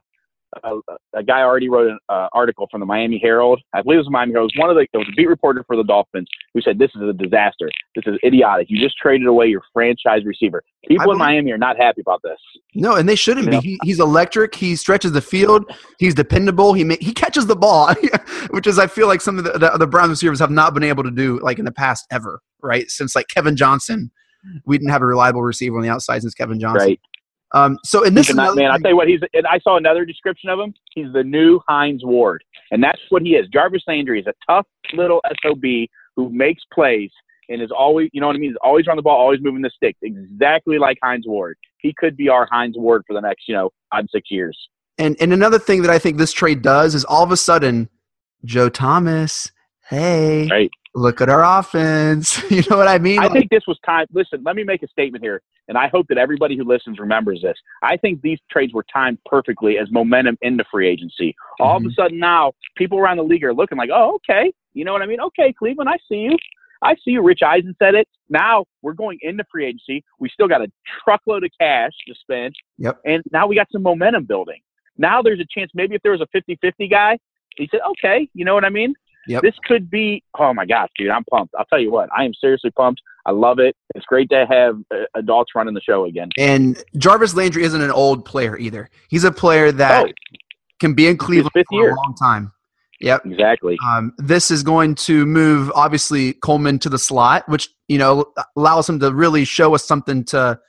a, 0.64 0.76
a 1.14 1.24
guy 1.24 1.42
already 1.42 1.70
wrote 1.70 1.90
an 1.90 2.00
uh, 2.10 2.28
article 2.34 2.68
from 2.72 2.80
the 2.80 2.86
Miami 2.86 3.20
Herald. 3.22 3.62
I 3.74 3.82
believe 3.82 3.98
it 3.98 4.00
was 4.00 4.10
Miami 4.10 4.32
Herald. 4.34 4.52
It 4.56 4.58
was 4.60 4.62
one 4.64 4.70
of 4.70 4.76
the, 4.76 4.82
it 4.94 4.98
was 4.98 5.08
a 5.12 5.16
beat 5.16 5.28
reporter 5.28 5.64
for 5.68 5.76
the 5.76 5.84
Dolphins 5.84 6.28
who 6.54 6.62
said, 6.62 6.80
This 6.80 6.92
is 6.96 7.02
a 7.02 7.14
disaster. 7.14 7.70
This 7.96 8.04
is 8.08 8.18
idiotic. 8.24 8.68
You 8.70 8.80
just 8.82 8.98
traded 8.98 9.28
away 9.28 9.48
your 9.48 9.62
franchise 9.74 10.24
receiver. 10.26 10.64
People 10.88 11.12
in 11.12 11.18
Miami 11.18 11.52
are 11.52 11.58
not 11.58 11.78
happy 11.78 12.02
about 12.02 12.22
this. 12.24 12.38
No, 12.74 12.96
and 12.96 13.08
they 13.10 13.16
shouldn't 13.16 13.52
Yeah. 13.52 13.60
be. 13.60 13.68
He, 13.68 13.80
he's 13.84 14.00
electric. 14.00 14.56
He 14.56 14.76
stretches 14.76 15.12
the 15.12 15.22
field. 15.22 15.66
He's 16.00 16.14
dependable. 16.14 16.74
He 16.74 16.84
ma- 16.84 16.96
he 17.02 17.12
catches 17.14 17.48
the 17.48 17.56
ball, 17.56 17.94
which 18.52 18.68
is 18.68 18.78
I 18.80 18.88
feel 18.88 19.08
like 19.08 19.22
some 19.22 19.38
of 19.38 19.44
the, 19.46 19.54
the 19.54 19.78
the 19.80 19.88
Browns 19.88 20.10
receivers 20.12 20.40
have 20.40 20.52
not 20.52 20.74
been 20.74 20.84
able 20.84 21.04
to 21.04 21.12
do 21.12 21.40
like 21.42 21.60
in 21.60 21.66
the 21.66 21.72
past 21.72 22.06
ever, 22.12 22.42
right? 22.62 22.90
Since 22.90 23.16
like 23.16 23.28
Kevin 23.30 23.56
Johnson, 23.56 24.12
we 24.66 24.78
didn't 24.78 24.92
have 24.92 25.02
a 25.02 25.06
reliable 25.06 25.42
receiver 25.42 25.76
on 25.78 25.82
the 25.82 25.90
outside 25.90 26.22
since 26.22 26.34
Kevin 26.36 26.60
Johnson. 26.60 26.88
Right. 26.90 27.00
Um. 27.56 27.80
So 27.84 28.04
in 28.04 28.14
this 28.14 28.28
He's 28.28 28.34
is 28.34 28.38
a 28.38 28.42
nut, 28.42 28.46
another 28.54 28.62
man. 28.62 28.72
I'll 28.72 28.80
tell 28.80 28.92
you 28.92 28.98
what, 28.98 29.08
he's 29.08 29.22
and 29.34 29.48
I 29.48 29.60
saw 29.60 29.78
another 29.78 30.06
description 30.06 30.50
of 30.50 30.60
him. 30.60 30.74
He's 30.94 31.12
the 31.14 31.24
new 31.24 31.60
Hines 31.68 32.04
Ward. 32.04 32.44
And 32.72 32.84
that's 32.84 33.00
what 33.10 33.22
he 33.22 33.36
is. 33.36 33.48
Jarvis 33.48 33.84
Landry 33.88 34.20
is 34.20 34.28
a 34.28 34.34
tough 34.48 34.68
little 34.94 35.22
SOB 35.42 35.64
who 36.16 36.30
makes 36.30 36.64
plays 36.74 37.10
and 37.50 37.62
is 37.62 37.72
always 37.72 38.10
you 38.14 38.22
know 38.22 38.28
what 38.28 38.36
I 38.36 38.40
mean, 38.40 38.52
is 38.52 38.58
always 38.62 38.88
on 38.88 38.98
the 38.98 39.02
ball, 39.02 39.18
always 39.18 39.40
moving 39.42 39.62
the 39.62 39.72
stick. 39.76 39.96
Exactly 40.02 40.78
like 40.78 40.98
Hines 41.02 41.26
Ward. 41.28 41.58
He 41.78 41.94
could 41.98 42.18
be 42.18 42.30
our 42.30 42.48
Hines 42.52 42.76
Ward 42.78 43.04
for 43.08 43.14
the 43.14 43.22
next, 43.22 43.48
you 43.48 43.56
know, 43.56 43.72
five, 43.92 44.06
six 44.12 44.30
years. 44.30 44.58
and 44.98 45.16
and 45.20 45.32
another 45.32 45.60
thing 45.60 45.82
that 45.84 45.92
I 45.92 46.00
think 46.00 46.18
this 46.18 46.34
trade 46.34 46.62
does 46.62 46.94
is 46.96 47.06
all 47.06 47.24
of 47.24 47.32
a 47.32 47.38
sudden, 47.38 47.90
Joe 48.44 48.70
Thomas, 48.70 49.52
hey, 49.90 50.48
Right. 50.50 50.72
Look 50.96 51.22
at 51.22 51.30
our 51.30 51.60
offense. 51.60 52.42
you 52.50 52.64
know 52.70 52.78
what 52.78 52.88
I 52.88 52.98
mean? 52.98 53.20
I 53.20 53.30
think 53.30 53.52
this 53.52 53.64
was 53.68 53.78
time. 53.86 54.08
Listen, 54.14 54.42
let 54.44 54.56
me 54.56 54.64
make 54.64 54.82
a 54.82 54.88
statement 54.88 55.24
here, 55.24 55.42
and 55.68 55.78
I 55.78 55.88
hope 55.88 56.08
that 56.08 56.18
everybody 56.18 56.58
who 56.58 56.64
listens 56.64 56.98
remembers 56.98 57.42
this. 57.42 57.58
I 57.84 57.98
think 57.98 58.22
these 58.22 58.40
trades 58.50 58.74
were 58.74 58.86
timed 58.92 59.20
perfectly 59.26 59.78
as 59.78 59.92
momentum 59.92 60.38
into 60.42 60.64
free 60.72 60.88
agency. 60.88 61.36
All 61.60 61.78
of 61.78 61.84
a 61.84 61.86
mm-hmm. 61.86 62.02
sudden 62.02 62.20
now, 62.20 62.54
people 62.76 62.98
around 62.98 63.18
the 63.18 63.24
league 63.24 63.44
are 63.44 63.54
looking 63.54 63.78
like, 63.78 63.90
oh, 63.94 64.16
okay. 64.16 64.52
You 64.74 64.86
know 64.86 64.94
what 64.94 65.02
I 65.02 65.06
mean? 65.06 65.22
Okay, 65.22 65.54
Cleveland, 65.54 65.90
I 65.90 65.98
see 66.10 66.18
you. 66.18 66.38
I 66.82 66.96
see 66.96 67.12
you. 67.12 67.22
Rich 67.22 67.42
Eisen 67.42 67.76
said 67.80 67.96
it. 67.96 68.08
Now 68.30 68.66
we're 68.82 68.94
going 68.94 69.18
into 69.22 69.44
free 69.52 69.66
agency. 69.66 70.04
We 70.20 70.30
still 70.30 70.48
got 70.48 70.62
a 70.62 70.72
truckload 71.04 71.44
of 71.44 71.52
cash 71.60 71.94
to 72.08 72.16
spend. 72.16 72.56
Yep. 72.78 73.00
And 73.06 73.24
now 73.32 73.48
we 73.48 73.56
got 73.56 73.68
some 73.72 73.82
momentum 73.82 74.26
building. 74.26 74.60
Now 74.98 75.22
there's 75.22 75.40
a 75.40 75.46
chance 75.50 75.72
maybe 75.74 75.96
if 75.96 76.02
there 76.04 76.12
was 76.12 76.22
a 76.22 76.28
50 76.32 76.58
50 76.62 76.88
guy, 76.88 77.18
he 77.58 77.68
said, 77.72 77.80
okay, 77.92 78.30
you 78.34 78.46
know 78.46 78.54
what 78.54 78.66
I 78.66 78.70
mean? 78.70 78.94
Yep. 79.28 79.42
This 79.42 79.56
could 79.66 79.90
be, 79.90 80.24
oh 80.40 80.54
my 80.54 80.66
gosh, 80.66 80.90
dude, 80.98 81.10
I'm 81.10 81.24
pumped. 81.26 81.54
I'll 81.58 81.66
tell 81.66 81.80
you 81.80 81.92
what, 81.92 82.10
I 82.16 82.24
am 82.26 82.34
seriously 82.34 82.72
pumped. 82.72 83.02
I 83.26 83.32
love 83.32 83.58
it. 83.60 83.76
It's 83.96 84.06
great 84.06 84.30
to 84.30 84.46
have 84.48 84.78
uh, 84.94 85.06
adults 85.16 85.52
running 85.56 85.74
the 85.74 85.82
show 85.82 86.06
again. 86.06 86.30
And 86.38 86.82
Jarvis 86.98 87.34
Landry 87.36 87.64
isn't 87.64 87.82
an 87.82 87.90
old 87.92 88.24
player 88.24 88.58
either. 88.58 88.90
He's 89.10 89.24
a 89.24 89.32
player 89.32 89.72
that 89.72 90.06
Oh, 90.06 90.12
can 90.80 90.94
be 90.94 91.08
in 91.08 91.18
Cleveland 91.18 91.52
for 91.54 91.64
year. 91.72 91.92
a 91.92 91.96
long 91.96 92.14
time. 92.20 92.52
Yep. 93.02 93.26
exactly. 93.26 93.78
Um, 93.86 94.14
this 94.18 94.52
is 94.52 94.64
going 94.64 94.96
to 94.96 95.26
move 95.26 95.72
obviously 95.76 96.34
Coleman 96.34 96.80
to 96.80 96.90
the 96.90 96.98
slot, 97.00 97.48
which 97.50 97.68
you 97.88 97.98
know 97.98 98.32
allows 98.56 98.88
him 98.88 99.00
to 99.02 99.14
really 99.14 99.44
show 99.44 99.76
us 99.76 99.84
something 99.84 100.24
to 100.26 100.60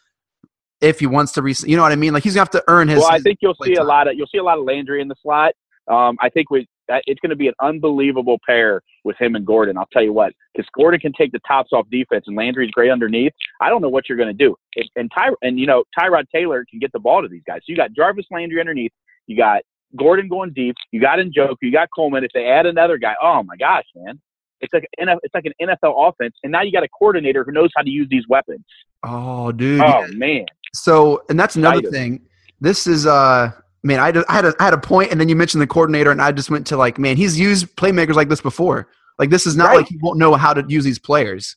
if 0.80 0.98
he 0.98 1.06
wants 1.06 1.32
to. 1.32 1.42
Re- 1.42 1.54
you 1.64 1.76
know 1.76 1.82
what 1.82 1.92
I 1.92 1.96
mean? 1.96 2.12
Like 2.14 2.24
he's 2.24 2.34
gonna 2.34 2.40
have 2.42 2.50
to 2.50 2.64
earn 2.68 2.88
his. 2.88 2.98
Well, 2.98 3.12
I 3.12 3.20
think 3.20 3.38
you'll 3.42 3.54
see 3.62 3.74
a 3.74 3.84
lot 3.84 4.08
of 4.08 4.14
you'll 4.16 4.26
see 4.26 4.38
a 4.38 4.42
lot 4.42 4.58
of 4.58 4.64
Landry 4.64 5.00
in 5.00 5.08
the 5.08 5.14
slot. 5.22 5.52
Um, 5.88 6.16
I 6.20 6.28
think 6.28 6.50
we 6.50 6.66
that- 6.88 7.02
it's 7.06 7.20
going 7.20 7.30
to 7.30 7.36
be 7.36 7.48
an 7.48 7.54
unbelievable 7.60 8.38
pair 8.46 8.82
with 9.04 9.16
him 9.18 9.34
and 9.34 9.46
Gordon. 9.46 9.76
I'll 9.76 9.88
tell 9.92 10.02
you 10.02 10.12
what, 10.12 10.32
because 10.54 10.68
Gordon 10.76 11.00
can 11.00 11.12
take 11.12 11.32
the 11.32 11.40
tops 11.46 11.70
off 11.72 11.86
defense 11.90 12.24
and 12.26 12.36
Landry's 12.36 12.70
great 12.70 12.90
underneath. 12.90 13.32
I 13.60 13.68
don't 13.68 13.82
know 13.82 13.88
what 13.88 14.08
you're 14.08 14.18
going 14.18 14.34
to 14.36 14.44
do. 14.46 14.56
And 14.96 15.10
Ty 15.16 15.30
and 15.42 15.58
you 15.58 15.66
know 15.66 15.84
Tyrod 15.98 16.24
Taylor 16.34 16.64
can 16.68 16.78
get 16.78 16.92
the 16.92 16.98
ball 16.98 17.22
to 17.22 17.28
these 17.28 17.42
guys. 17.46 17.58
So 17.58 17.64
you 17.68 17.76
got 17.76 17.92
Jarvis 17.92 18.26
Landry 18.30 18.60
underneath. 18.60 18.92
You 19.26 19.36
got 19.36 19.62
Gordon 19.96 20.28
going 20.28 20.52
deep. 20.52 20.74
You 20.90 21.00
got 21.00 21.18
Njoku. 21.18 21.56
You 21.62 21.72
got 21.72 21.88
Coleman. 21.94 22.24
If 22.24 22.32
they 22.34 22.46
add 22.46 22.66
another 22.66 22.98
guy, 22.98 23.14
oh 23.22 23.42
my 23.42 23.56
gosh, 23.56 23.84
man. 23.94 24.20
It's 24.60 24.72
like 24.72 24.88
an 24.98 25.08
it's 25.22 25.34
like 25.34 25.44
an 25.44 25.52
NFL 25.60 26.08
offense, 26.08 26.34
and 26.42 26.50
now 26.50 26.62
you 26.62 26.72
got 26.72 26.82
a 26.82 26.88
coordinator 26.88 27.44
who 27.44 27.52
knows 27.52 27.70
how 27.76 27.82
to 27.82 27.90
use 27.90 28.08
these 28.10 28.24
weapons. 28.28 28.64
oh, 29.02 29.52
dude. 29.52 29.82
Oh 29.82 30.06
man, 30.12 30.46
So, 30.72 31.22
and 31.28 31.38
that's 31.38 31.56
another 31.56 31.82
thing. 31.90 32.22
This 32.60 32.86
is 32.86 33.06
uh 33.06 33.52
man, 33.86 34.00
I, 34.00 34.08
I 34.28 34.34
had 34.34 34.44
a 34.44 34.54
I 34.60 34.64
had 34.64 34.74
a 34.74 34.78
point, 34.78 35.10
and 35.12 35.20
then 35.20 35.28
you 35.28 35.36
mentioned 35.36 35.62
the 35.62 35.66
coordinator, 35.66 36.10
and 36.10 36.20
I 36.20 36.32
just 36.32 36.50
went 36.50 36.66
to 36.68 36.76
like, 36.76 36.98
man, 36.98 37.16
he's 37.16 37.38
used 37.38 37.74
playmakers 37.76 38.14
like 38.14 38.28
this 38.28 38.40
before. 38.40 38.88
Like 39.18 39.30
this 39.30 39.46
is 39.46 39.56
not 39.56 39.68
Right. 39.68 39.76
like 39.78 39.88
he 39.88 39.98
won't 40.02 40.18
know 40.18 40.34
how 40.34 40.52
to 40.52 40.64
use 40.68 40.84
these 40.84 40.98
players. 40.98 41.56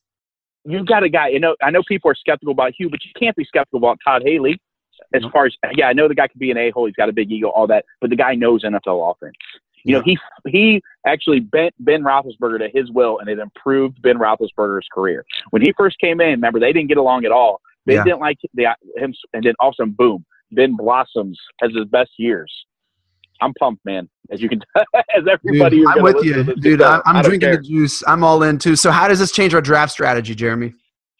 You've 0.66 0.86
got 0.86 1.04
a 1.04 1.10
guy. 1.10 1.30
You 1.30 1.40
know, 1.40 1.56
I 1.62 1.72
know 1.72 1.82
people 1.88 2.12
are 2.12 2.16
skeptical 2.16 2.52
about 2.52 2.74
Hugh, 2.78 2.90
but 2.90 3.00
you 3.04 3.12
can't 3.20 3.36
be 3.36 3.44
skeptical 3.46 3.80
about 3.80 3.98
Todd 4.06 4.22
Haley. 4.26 4.60
As 5.14 5.24
far 5.34 5.46
as 5.46 5.56
yeah, 5.76 5.88
I 5.88 5.94
know 5.94 6.08
the 6.08 6.16
guy 6.16 6.28
could 6.28 6.40
be 6.40 6.52
an 6.52 6.58
a 6.58 6.70
hole. 6.72 6.86
He's 6.86 6.96
got 6.96 7.10
a 7.10 7.14
big 7.14 7.32
ego, 7.32 7.50
all 7.50 7.66
that, 7.68 7.86
but 8.02 8.10
the 8.10 8.16
guy 8.16 8.36
knows 8.36 8.64
NFL 8.64 9.12
offense. 9.12 9.36
You 9.86 9.96
know, 9.96 10.02
he 10.02 10.18
he 10.48 10.82
actually 11.08 11.40
bent 11.40 11.74
Ben 11.80 12.04
Roethlisberger 12.04 12.60
to 12.60 12.70
his 12.74 12.92
will, 12.92 13.18
and 13.20 13.30
it 13.30 13.40
improved 13.40 14.02
Ben 14.02 14.18
Roethlisberger's 14.18 14.88
career. 14.94 15.26
When 15.52 15.62
he 15.62 15.74
first 15.78 15.98
came 16.00 16.20
in, 16.22 16.32
remember 16.32 16.60
they 16.60 16.74
didn't 16.74 16.90
get 16.90 16.98
along 16.98 17.24
at 17.26 17.32
all. 17.32 17.62
They 17.86 17.96
Yeah. 17.96 18.04
didn't 18.04 18.20
like 18.20 18.38
the 18.54 18.68
him, 18.98 19.14
and 19.34 19.44
then 19.44 19.54
all 19.60 19.70
of 19.70 19.74
a 19.74 19.76
sudden, 19.78 19.94
boom, 19.98 20.26
Ben 20.52 20.76
blossoms 20.76 21.40
has 21.62 21.72
his 21.76 21.86
best 21.86 22.12
years. 22.18 22.52
I'm 23.42 23.54
pumped, 23.60 23.86
man. 23.86 24.10
As 24.32 24.42
you 24.42 24.50
can, 24.50 24.62
as 25.16 25.24
everybody. 25.32 25.78
Dude, 25.78 25.88
I'm 25.88 26.04
with 26.04 26.24
you, 26.24 26.44
dude. 26.44 26.80
can 26.80 26.88
I'm. 26.88 27.02
I 27.06 27.12
I'm 27.20 27.24
drinking 27.24 27.40
care. 27.50 27.58
the 27.58 27.64
juice. 27.64 28.04
I'm 28.06 28.24
all 28.24 28.44
in 28.44 28.58
too. 28.58 28.76
So 28.76 28.92
how 28.92 29.08
does 29.08 29.20
this 29.20 29.32
change 29.32 29.54
our 29.54 29.62
draft 29.62 29.92
strategy, 29.94 30.36
Jeremy? 30.36 30.74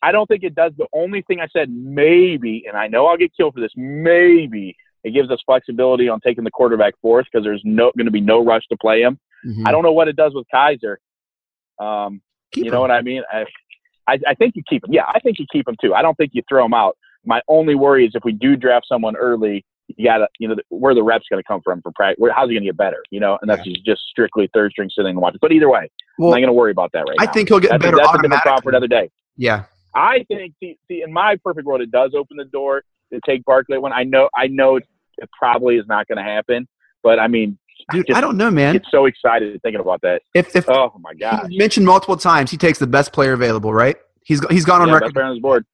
I 0.04 0.12
don't 0.12 0.28
think 0.28 0.44
it 0.44 0.56
does. 0.56 0.72
The 0.78 0.88
only 0.94 1.22
thing 1.24 1.40
I 1.42 1.48
said 1.52 1.70
maybe, 1.70 2.64
and 2.68 2.78
I 2.78 2.88
know 2.88 3.08
I'll 3.08 3.18
get 3.18 3.32
killed 3.36 3.54
for 3.54 3.60
this, 3.60 3.72
maybe 3.76 4.76
it 5.04 5.12
gives 5.12 5.30
us 5.30 5.40
flexibility 5.46 6.08
on 6.10 6.20
taking 6.22 6.44
the 6.44 6.52
quarterback 6.52 6.94
fourth 7.02 7.26
because 7.32 7.44
there's 7.46 7.62
no 7.64 7.92
going 7.98 8.06
to 8.06 8.12
be 8.12 8.22
no 8.22 8.44
rush 8.44 8.64
to 8.70 8.78
play 8.78 9.02
him. 9.02 9.18
Mhm. 9.46 9.64
I 9.68 9.72
don't 9.72 9.84
know 9.84 9.92
what 9.94 10.08
it 10.10 10.16
does 10.16 10.34
with 10.34 10.46
Kizer. 10.54 10.98
Um, 11.80 12.22
Keep 12.52 12.66
you 12.66 12.72
know 12.72 12.78
him. 12.78 12.82
what 12.82 12.92
I 12.92 13.02
mean? 13.02 13.24
I, 13.32 13.46
I, 14.08 14.20
I 14.28 14.34
think 14.36 14.56
you 14.56 14.64
keep 14.68 14.84
him. 14.84 14.92
Yeah, 14.94 15.04
I 15.08 15.20
think 15.20 15.40
you 15.40 15.46
keep 15.52 15.68
him 15.68 15.76
too. 15.82 15.94
I 15.94 16.02
don't 16.02 16.16
think 16.16 16.32
you 16.34 16.42
throw 16.50 16.66
him 16.66 16.74
out. 16.74 16.98
My 17.26 17.42
only 17.48 17.76
worry 17.76 18.06
is 18.06 18.12
if 18.16 18.24
we 18.24 18.32
do 18.32 18.56
draft 18.56 18.86
someone 18.88 19.16
early, 19.16 19.66
you 19.88 20.06
got 20.06 20.20
to, 20.20 20.28
you 20.40 20.48
know, 20.48 20.56
where 20.70 20.94
the 20.94 21.04
reps 21.04 21.26
going 21.30 21.42
to 21.42 21.48
come 21.48 21.62
from 21.62 21.82
for 21.82 21.92
practice. 21.94 22.20
Where, 22.20 22.32
how's 22.34 22.50
he 22.50 22.56
going 22.56 22.64
to 22.64 22.70
get 22.70 22.78
better? 22.78 23.04
You 23.10 23.20
know, 23.20 23.38
and 23.42 23.50
that's 23.50 23.64
just 23.86 24.02
strictly 24.10 24.50
third 24.54 24.72
string 24.72 24.90
sitting 24.96 25.12
and 25.12 25.22
watching. 25.22 25.40
But 25.42 25.52
either 25.52 25.70
way, 25.70 25.90
Well, 26.18 26.30
I'm 26.30 26.32
not 26.32 26.38
going 26.38 26.48
to 26.48 26.54
worry 26.54 26.72
about 26.72 26.92
that 26.94 27.00
right 27.00 27.16
I 27.20 27.26
now. 27.26 27.32
I 27.32 27.34
think 27.34 27.50
he'll 27.50 27.60
get 27.60 27.72
that's, 27.72 27.84
better 27.84 27.98
that's 27.98 28.10
a 28.10 28.22
different 28.22 28.44
problem 28.44 28.64
for 28.64 28.70
another 28.70 28.88
day. 28.88 29.10
Yeah, 29.36 29.64
I 29.96 30.26
think 30.28 30.54
see, 30.60 30.78
see 30.88 31.02
in 31.02 31.12
my 31.12 31.38
perfect 31.44 31.66
world 31.66 31.82
it 31.82 31.92
does 31.92 32.14
open 32.16 32.38
the 32.38 32.46
door 32.46 32.84
to 33.12 33.20
take 33.26 33.44
Barkley 33.46 33.78
one. 33.78 33.94
I 33.94 34.04
know 34.04 34.30
I 34.36 34.48
know 34.48 34.76
it, 34.76 34.84
it 35.18 35.30
probably 35.38 35.78
is 35.78 35.86
not 35.88 36.08
going 36.08 36.18
to 36.18 36.24
happen, 36.24 36.68
but 37.04 37.20
I 37.20 37.28
mean, 37.28 37.58
dude. 37.92 38.08
just 38.08 38.18
I 38.18 38.22
don't 38.22 38.38
know, 38.38 38.52
man. 38.52 38.74
get 38.74 38.86
so 38.92 39.06
excited 39.06 39.60
thinking 39.62 39.82
about 39.82 40.02
that. 40.02 40.22
If 40.34 40.56
if 40.56 40.70
Oh 40.70 40.94
my 41.00 41.14
god, 41.14 41.48
mentioned 41.52 41.86
multiple 41.86 42.18
times, 42.18 42.52
he 42.52 42.58
takes 42.58 42.80
the 42.80 42.88
best 42.88 43.14
player 43.14 43.34
available, 43.34 43.74
right? 43.74 43.98
He's 44.24 44.46
he's 44.50 44.66
gone 44.66 44.82
on 44.82 44.90
yeah, 44.90 44.96
best 44.96 45.02
record, 45.02 45.14
player 45.14 45.26
on 45.26 45.32
his 45.32 45.42
board. 45.42 45.66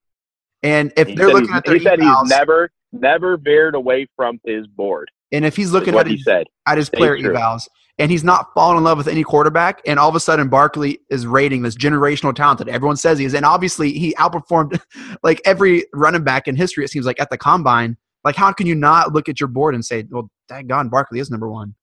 And 0.62 0.92
if 0.96 1.08
He 1.08 1.14
they're 1.14 1.28
looking 1.28 1.54
at 1.54 1.64
their 1.64 1.74
he 1.74 1.80
said 1.84 1.98
evals, 1.98 2.22
he's 2.22 2.30
never 2.30 2.70
never 2.92 3.36
veered 3.36 3.74
away 3.74 4.06
from 4.16 4.38
his 4.44 4.66
board. 4.66 5.10
and 5.32 5.44
if 5.44 5.56
he's 5.56 5.72
looking 5.72 5.94
at 5.96 6.06
he 6.06 6.14
his, 6.16 6.24
said. 6.24 6.46
at 6.66 6.78
his 6.78 6.88
player 6.88 7.16
evals, 7.18 7.68
and 7.98 8.10
he's 8.10 8.24
not 8.24 8.52
falling 8.54 8.78
in 8.78 8.84
love 8.84 8.98
with 8.98 9.08
any 9.08 9.22
quarterback, 9.24 9.80
and 9.86 9.98
all 9.98 10.08
of 10.08 10.14
a 10.14 10.20
sudden 10.20 10.48
Barkley 10.48 11.00
is 11.10 11.26
rating 11.26 11.62
this 11.62 11.76
generational 11.76 12.34
talent 12.34 12.58
that 12.58 12.68
everyone 12.68 12.96
says 12.96 13.18
he 13.18 13.24
is, 13.24 13.34
and 13.34 13.44
obviously 13.44 13.92
he 13.92 14.14
outperformed 14.14 14.80
like 15.22 15.40
every 15.44 15.84
running 15.92 16.24
back 16.24 16.46
in 16.48 16.56
history. 16.56 16.84
It 16.84 16.90
seems 16.90 17.06
like 17.06 17.20
at 17.20 17.30
the 17.30 17.38
combine. 17.38 17.96
Like, 18.24 18.34
how 18.36 18.52
can 18.52 18.66
you 18.66 18.74
not 18.74 19.12
look 19.12 19.28
at 19.28 19.38
your 19.40 19.48
board 19.48 19.74
and 19.74 19.84
say, 19.84 20.04
"Well, 20.10 20.28
daggone, 20.50 20.90
Barkley 20.90 21.20
is 21.20 21.30
number 21.30 21.48
one"? 21.48 21.74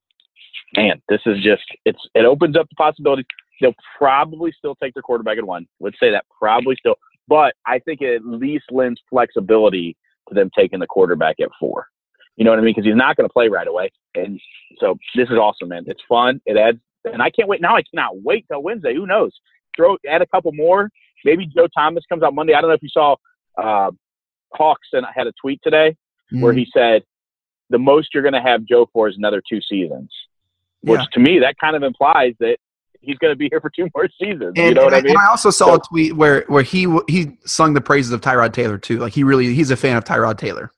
Man, 0.75 1.01
this 1.07 1.21
is 1.25 1.37
just 1.43 1.63
it's 1.85 1.99
it 2.15 2.25
opens 2.25 2.57
up 2.57 2.67
the 2.69 2.75
possibility. 2.75 3.25
They'll 3.61 3.75
probably 3.97 4.51
still 4.57 4.75
take 4.75 4.93
their 4.93 5.03
quarterback 5.03 5.37
at 5.37 5.45
one. 5.45 5.67
Let's 5.79 5.97
say 5.99 6.11
that 6.11 6.25
probably 6.37 6.75
still, 6.77 6.95
but 7.27 7.53
I 7.65 7.79
think 7.79 8.01
it 8.01 8.15
at 8.15 8.25
least 8.25 8.65
lends 8.71 9.01
flexibility 9.09 9.95
to 10.29 10.35
them 10.35 10.49
taking 10.57 10.79
the 10.79 10.87
quarterback 10.87 11.37
at 11.41 11.49
four. 11.59 11.87
You 12.35 12.45
know 12.45 12.51
what 12.51 12.59
I 12.59 12.63
mean? 12.63 12.73
Because 12.75 12.85
he's 12.85 12.95
not 12.95 13.15
going 13.15 13.27
to 13.27 13.33
play 13.33 13.47
right 13.47 13.67
away, 13.67 13.91
and 14.15 14.39
so 14.79 14.97
this 15.15 15.29
is 15.29 15.37
awesome, 15.37 15.69
man. 15.69 15.83
It's 15.87 16.01
fun. 16.09 16.41
It 16.45 16.57
adds, 16.57 16.79
and 17.05 17.21
I 17.21 17.29
can't 17.29 17.47
wait. 17.47 17.61
Now 17.61 17.75
I 17.75 17.83
cannot 17.83 18.21
wait 18.23 18.45
till 18.51 18.61
Wednesday. 18.63 18.95
Who 18.95 19.05
knows? 19.05 19.31
Throw 19.75 19.97
add 20.07 20.21
a 20.21 20.27
couple 20.27 20.51
more. 20.53 20.89
Maybe 21.25 21.45
Joe 21.45 21.67
Thomas 21.75 22.03
comes 22.09 22.23
out 22.23 22.33
Monday. 22.33 22.53
I 22.53 22.61
don't 22.61 22.69
know 22.69 22.75
if 22.75 22.83
you 22.83 22.89
saw 22.89 23.15
uh, 23.57 23.91
Hawks 24.53 24.87
and 24.93 25.05
had 25.15 25.27
a 25.27 25.33
tweet 25.41 25.59
today 25.63 25.95
where 26.31 26.53
Mm, 26.53 26.57
he 26.57 26.67
said 26.75 27.03
the 27.69 27.77
most 27.79 28.13
you're 28.13 28.23
going 28.23 28.33
to 28.33 28.41
have 28.41 28.63
Joe 28.65 28.87
for 28.91 29.07
is 29.07 29.15
another 29.17 29.41
two 29.47 29.61
seasons, 29.61 30.11
which 30.81 30.99
Yeah. 30.99 31.05
to 31.13 31.19
me 31.19 31.39
that 31.39 31.57
kind 31.59 31.75
of 31.75 31.83
implies 31.83 32.33
that 32.39 32.57
he's 33.03 33.17
going 33.17 33.31
to 33.31 33.35
be 33.37 33.47
here 33.51 33.59
for 33.61 33.69
two 33.69 33.87
more 33.95 34.07
seasons. 34.19 34.53
And, 34.55 34.69
you 34.69 34.73
know 34.73 34.85
what 34.85 34.93
and 34.93 35.05
I 35.05 35.07
mean? 35.07 35.17
I 35.17 35.27
also 35.29 35.49
saw 35.49 35.65
So- 35.67 35.75
a 35.75 35.79
tweet 35.79 36.15
where 36.15 36.45
where 36.47 36.63
he 36.63 36.87
he 37.07 37.37
sung 37.45 37.73
the 37.73 37.81
praises 37.81 38.11
of 38.11 38.21
Tyrod 38.21 38.53
Taylor 38.53 38.77
too. 38.77 38.99
Like 38.99 39.13
he 39.13 39.23
really 39.23 39.53
he's 39.53 39.71
a 39.71 39.77
fan 39.77 39.97
of 39.97 40.03
Tyrod 40.03 40.37
Taylor. 40.37 40.71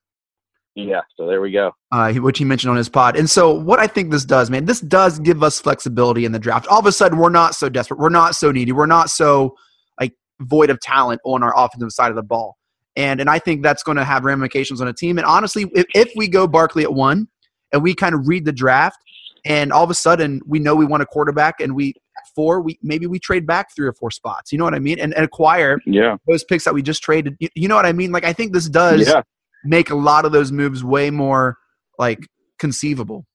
yeah. 0.76 1.02
So 1.18 1.28
there 1.28 1.40
we 1.42 1.52
go. 1.52 1.72
uh, 1.92 2.12
he- 2.12 2.20
which 2.20 2.38
he 2.38 2.46
mentioned 2.46 2.72
on 2.72 2.78
his 2.78 2.90
pod. 2.90 3.16
And 3.18 3.30
so, 3.30 3.52
what 3.54 3.80
I 3.80 3.88
think 3.88 4.12
this 4.12 4.26
does, 4.26 4.50
man, 4.50 4.66
this 4.66 4.82
does 4.82 5.20
give 5.20 5.42
us 5.44 5.60
flexibility 5.62 6.26
in 6.26 6.32
the 6.34 6.40
draft. 6.40 6.68
All 6.68 6.80
of 6.80 6.86
a 6.86 6.92
sudden, 6.92 7.18
we're 7.18 7.30
not 7.30 7.56
so 7.56 7.70
desperate. 7.70 8.00
We're 8.00 8.10
not 8.10 8.36
so 8.36 8.52
needy. 8.52 8.72
We're 8.74 8.86
not 8.86 9.10
so 9.10 9.56
like 10.00 10.14
void 10.42 10.70
of 10.70 10.80
talent 10.82 11.22
on 11.24 11.44
our 11.44 11.54
offensive 11.58 11.92
side 11.92 12.10
of 12.10 12.16
the 12.16 12.24
ball. 12.24 12.58
And 12.98 13.20
and 13.22 13.30
I 13.30 13.40
think 13.40 13.62
that's 13.64 13.84
going 13.84 13.98
to 13.98 14.04
have 14.06 14.26
ramifications 14.26 14.82
on 14.82 14.88
a 14.88 14.94
team. 14.94 15.18
And 15.18 15.26
honestly, 15.26 15.66
if, 15.74 15.86
if 15.96 16.12
we 16.16 16.28
go 16.28 16.48
Barkley 16.48 16.84
at 16.84 16.94
one, 16.94 17.28
and 17.74 17.82
we 17.84 17.94
kind 17.94 18.16
of 18.16 18.28
read 18.28 18.46
the 18.46 18.54
draft, 18.54 18.98
and 19.46 19.72
all 19.74 19.84
of 19.84 19.90
a 19.90 19.94
sudden 19.96 20.42
we 20.46 20.60
know 20.60 20.76
we 20.76 20.86
want 20.86 21.04
a 21.04 21.06
quarterback, 21.06 21.60
and 21.62 21.76
we 21.76 21.94
four, 22.36 22.62
we 22.62 22.78
maybe 22.82 23.08
we 23.08 23.20
trade 23.20 23.46
back 23.46 23.76
three 23.76 23.88
or 23.88 23.94
four 23.94 24.12
spots. 24.12 24.52
You 24.52 24.58
know 24.58 24.64
what 24.64 24.74
I 24.74 24.80
mean? 24.80 25.00
And, 25.00 25.14
and 25.14 25.26
acquire 25.26 25.80
Yeah. 25.86 26.18
those 26.28 26.44
picks 26.44 26.64
that 26.66 26.74
we 26.74 26.82
just 26.82 27.02
traded. 27.04 27.36
You, 27.40 27.50
you 27.56 27.68
know 27.68 27.76
what 27.76 27.86
I 27.86 27.94
mean? 27.94 28.12
Like 28.12 28.26
I 28.26 28.34
think 28.34 28.54
this 28.54 28.68
does 28.70 29.08
Yeah. 29.08 29.22
make 29.64 29.90
a 29.90 29.96
lot 29.96 30.26
of 30.26 30.32
those 30.32 30.52
moves 30.52 30.84
way 30.84 31.10
more 31.12 31.58
like 32.00 32.28
conceivable. 32.60 33.26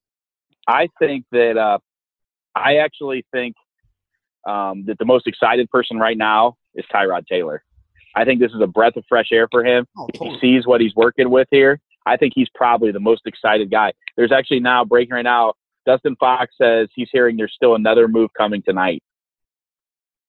I 0.67 0.89
think 0.99 1.25
that 1.33 1.57
uh, 1.57 1.79
I 2.55 2.77
actually 2.77 3.25
think 3.33 3.55
um, 4.49 4.85
that 4.87 4.99
the 4.99 5.05
most 5.05 5.27
excited 5.27 5.69
person 5.71 5.99
right 5.99 6.17
now 6.17 6.57
is 6.75 6.85
Tyrod 6.93 7.27
Taylor. 7.27 7.63
I 8.15 8.25
think 8.25 8.41
this 8.41 8.53
is 8.53 8.61
a 8.61 8.67
breath 8.67 8.97
of 8.97 9.05
fresh 9.09 9.29
air 9.33 9.47
for 9.51 9.65
him. 9.65 9.87
Oh, 9.97 10.09
If 10.13 10.21
he 10.21 10.39
sees 10.41 10.67
what 10.67 10.81
he's 10.81 10.95
working 10.95 11.31
with 11.31 11.47
here, 11.51 11.81
I 12.07 12.17
think 12.17 12.33
he's 12.35 12.49
probably 12.55 12.91
the 12.93 13.01
most 13.01 13.23
excited 13.27 13.71
guy. 13.71 13.93
There's 14.17 14.33
actually 14.33 14.61
now 14.61 14.85
breaking 14.85 15.15
right 15.15 15.23
now. 15.23 15.55
Dustin 15.87 16.17
Fox 16.17 16.55
says 16.61 16.89
he's 16.95 17.09
hearing 17.13 17.37
there's 17.37 17.53
still 17.55 17.75
another 17.75 18.09
move 18.09 18.31
coming 18.37 18.63
tonight. 18.63 19.03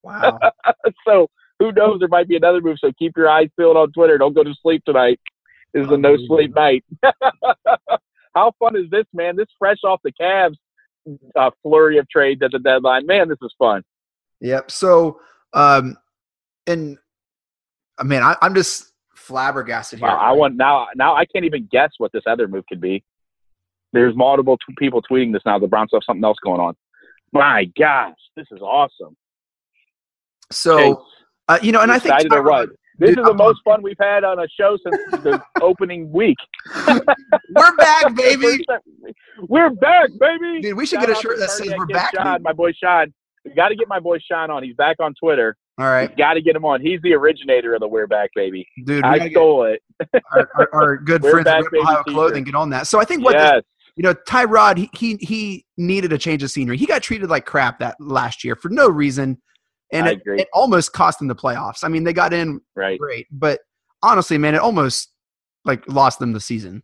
Wow. 0.03 0.39
so 1.07 1.29
who 1.59 1.71
knows? 1.71 1.99
There 1.99 2.07
might 2.07 2.27
be 2.27 2.35
another 2.35 2.61
move. 2.61 2.77
So 2.79 2.91
keep 2.97 3.13
your 3.15 3.29
eyes 3.29 3.49
peeled 3.57 3.77
on 3.77 3.91
Twitter. 3.91 4.17
Don't 4.17 4.33
go 4.33 4.43
to 4.43 4.53
sleep 4.61 4.83
tonight. 4.85 5.19
This 5.73 5.85
is 5.85 5.91
a 5.91 5.97
no 5.97 6.17
sleep 6.27 6.55
night. 6.55 6.83
How 8.35 8.51
fun 8.59 8.75
is 8.75 8.89
this, 8.89 9.05
man? 9.13 9.35
This 9.35 9.47
fresh 9.59 9.77
off 9.83 9.99
the 10.03 10.11
Cavs 10.19 10.55
uh, 11.35 11.51
flurry 11.63 11.97
of 11.97 12.09
trades 12.09 12.41
at 12.41 12.51
the 12.51 12.59
deadline. 12.59 13.05
Man, 13.05 13.29
this 13.29 13.37
is 13.41 13.53
fun. 13.57 13.83
yep. 14.39 14.71
So, 14.71 15.19
um, 15.53 15.97
and 16.67 16.97
I 17.97 18.03
mean, 18.03 18.21
I, 18.21 18.35
I'm 18.41 18.55
just 18.55 18.91
flabbergasted 19.15 19.99
here. 19.99 20.07
Wow, 20.07 20.17
I 20.17 20.31
want 20.31 20.55
now. 20.55 20.87
Now 20.95 21.15
I 21.15 21.25
can't 21.25 21.45
even 21.45 21.67
guess 21.71 21.91
what 21.97 22.11
this 22.11 22.23
other 22.25 22.47
move 22.47 22.65
could 22.67 22.81
be. 22.81 23.03
There's 23.93 24.15
multiple 24.15 24.57
t- 24.57 24.75
people 24.77 25.01
tweeting 25.01 25.33
this 25.33 25.41
now. 25.45 25.59
The 25.59 25.67
Browns 25.67 25.89
have 25.93 26.01
something 26.05 26.23
else 26.23 26.37
going 26.43 26.59
on. 26.59 26.75
My 27.33 27.65
gosh, 27.77 28.13
this 28.35 28.47
is 28.51 28.61
awesome. 28.61 29.15
so, 30.51 31.05
uh, 31.47 31.59
you 31.61 31.71
know, 31.71 31.81
and 31.81 31.91
I 31.91 31.99
think 31.99 32.33
or 32.33 32.43
what? 32.43 32.69
This 32.97 33.11
Dude, 33.11 33.19
is 33.19 33.25
the 33.25 33.31
I'm 33.31 33.37
most 33.37 33.61
fun 33.63 33.81
we've 33.81 33.97
had 33.99 34.23
on 34.23 34.39
a 34.39 34.47
show 34.47 34.77
since 34.83 35.23
the 35.23 35.41
opening 35.61 36.11
week. 36.11 36.37
we're 36.87 37.75
back, 37.77 38.13
baby. 38.15 38.63
We're 39.47 39.71
back, 39.71 40.09
baby. 40.19 40.61
Dude, 40.61 40.77
we 40.77 40.85
should 40.85 40.99
Shout 40.99 41.07
get 41.07 41.17
a 41.17 41.21
shirt 41.21 41.39
that 41.39 41.49
says 41.49 41.73
we're 41.75 41.87
back, 41.87 42.11
Sean, 42.13 42.43
my 42.43 42.53
boy 42.53 42.73
Sean. 42.73 43.11
We 43.43 43.55
got 43.55 43.69
to 43.69 43.75
get 43.75 43.87
my 43.87 43.99
boy 43.99 44.19
Sean 44.19 44.51
on. 44.51 44.61
He's 44.61 44.75
back 44.75 44.97
on 44.99 45.15
Twitter. 45.19 45.55
All 45.79 45.87
right, 45.87 46.15
Got 46.15 46.33
to 46.35 46.41
get 46.41 46.55
him 46.55 46.63
on. 46.63 46.79
He's 46.79 47.01
the 47.01 47.13
originator 47.13 47.73
of 47.73 47.79
the 47.79 47.87
We're 47.87 48.05
Back, 48.05 48.29
baby. 48.35 48.67
dude. 48.85 49.03
I 49.03 49.17
get 49.17 49.31
stole 49.31 49.63
it. 49.63 49.81
our, 50.31 50.49
our, 50.53 50.69
our 50.73 50.97
good 50.97 51.21
friends 51.21 51.39
at 51.39 51.45
back, 51.45 51.63
Rip 51.63 51.71
baby 51.71 51.81
Ohio. 51.83 52.03
Clothing 52.03 52.43
get 52.43 52.53
on 52.53 52.69
that. 52.69 52.85
So 52.85 52.99
I 52.99 53.05
think 53.05 53.23
what 53.23 53.33
this 53.33 53.41
yes. 53.41 53.63
You 53.95 54.03
know, 54.03 54.13
Tyrod, 54.13 54.77
he, 54.77 54.89
he 54.93 55.15
he 55.15 55.65
needed 55.77 56.13
a 56.13 56.17
change 56.17 56.43
of 56.43 56.51
scenery. 56.51 56.77
He 56.77 56.85
got 56.85 57.01
treated 57.01 57.29
like 57.29 57.45
crap 57.45 57.79
that 57.79 57.95
last 57.99 58.43
year 58.43 58.55
for 58.55 58.69
no 58.69 58.87
reason, 58.89 59.41
and 59.91 60.07
it, 60.07 60.21
it 60.25 60.47
almost 60.53 60.93
cost 60.93 61.19
them 61.19 61.27
the 61.27 61.35
playoffs. 61.35 61.83
I 61.83 61.87
mean, 61.87 62.03
they 62.03 62.13
got 62.13 62.33
in 62.33 62.61
Right. 62.75 62.99
great, 62.99 63.27
but 63.31 63.59
honestly, 64.01 64.37
man, 64.37 64.55
it 64.55 64.61
almost 64.61 65.11
like 65.65 65.87
lost 65.87 66.19
them 66.19 66.33
the 66.33 66.39
season. 66.39 66.83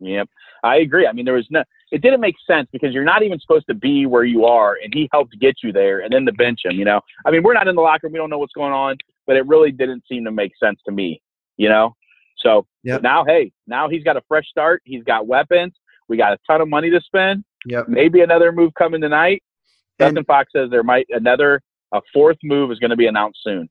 Yep. 0.00 0.28
I 0.62 0.76
agree. 0.76 1.06
I 1.06 1.12
mean, 1.12 1.24
there 1.24 1.34
was 1.34 1.46
no, 1.50 1.62
it 1.92 2.00
didn't 2.02 2.20
make 2.20 2.36
sense 2.46 2.68
because 2.72 2.92
you're 2.92 3.04
not 3.04 3.22
even 3.22 3.38
supposed 3.38 3.66
to 3.68 3.74
be 3.74 4.06
where 4.06 4.24
you 4.24 4.44
are, 4.46 4.78
and 4.82 4.92
he 4.92 5.08
helped 5.12 5.38
get 5.40 5.56
you 5.62 5.72
there, 5.72 6.00
and 6.00 6.12
then 6.12 6.24
to 6.26 6.32
bench 6.32 6.60
him, 6.64 6.72
you 6.72 6.84
know? 6.84 7.00
I 7.26 7.30
mean, 7.30 7.42
we're 7.42 7.54
not 7.54 7.68
in 7.68 7.74
the 7.74 7.82
locker 7.82 8.06
room. 8.06 8.12
We 8.12 8.18
don't 8.18 8.30
know 8.30 8.38
what's 8.38 8.54
going 8.54 8.72
on, 8.72 8.96
but 9.26 9.36
it 9.36 9.46
really 9.46 9.72
didn't 9.72 10.04
seem 10.08 10.24
to 10.24 10.32
make 10.32 10.52
sense 10.62 10.80
to 10.86 10.92
me, 10.92 11.20
you 11.56 11.68
know? 11.68 11.94
So 12.38 12.66
Yep. 12.84 13.02
now, 13.02 13.24
hey, 13.24 13.52
now 13.66 13.88
he's 13.88 14.04
got 14.04 14.16
a 14.16 14.22
fresh 14.26 14.48
start. 14.48 14.82
He's 14.84 15.04
got 15.04 15.26
weapons. 15.26 15.74
We 16.08 16.16
got 16.16 16.32
a 16.32 16.38
ton 16.46 16.60
of 16.60 16.68
money 16.68 16.90
to 16.90 17.00
spend. 17.00 17.44
Yep. 17.66 17.88
Maybe 17.88 18.20
another 18.20 18.52
move 18.52 18.72
coming 18.74 19.00
tonight. 19.00 19.42
And- 19.98 20.14
Dustin 20.14 20.24
Fox 20.24 20.50
says 20.54 20.70
there 20.70 20.82
might 20.82 21.06
another, 21.10 21.60
a 21.92 22.00
fourth 22.12 22.36
move 22.42 22.70
is 22.70 22.78
going 22.78 22.90
to 22.90 22.96
be 22.96 23.06
announced 23.06 23.40
soon. 23.42 23.68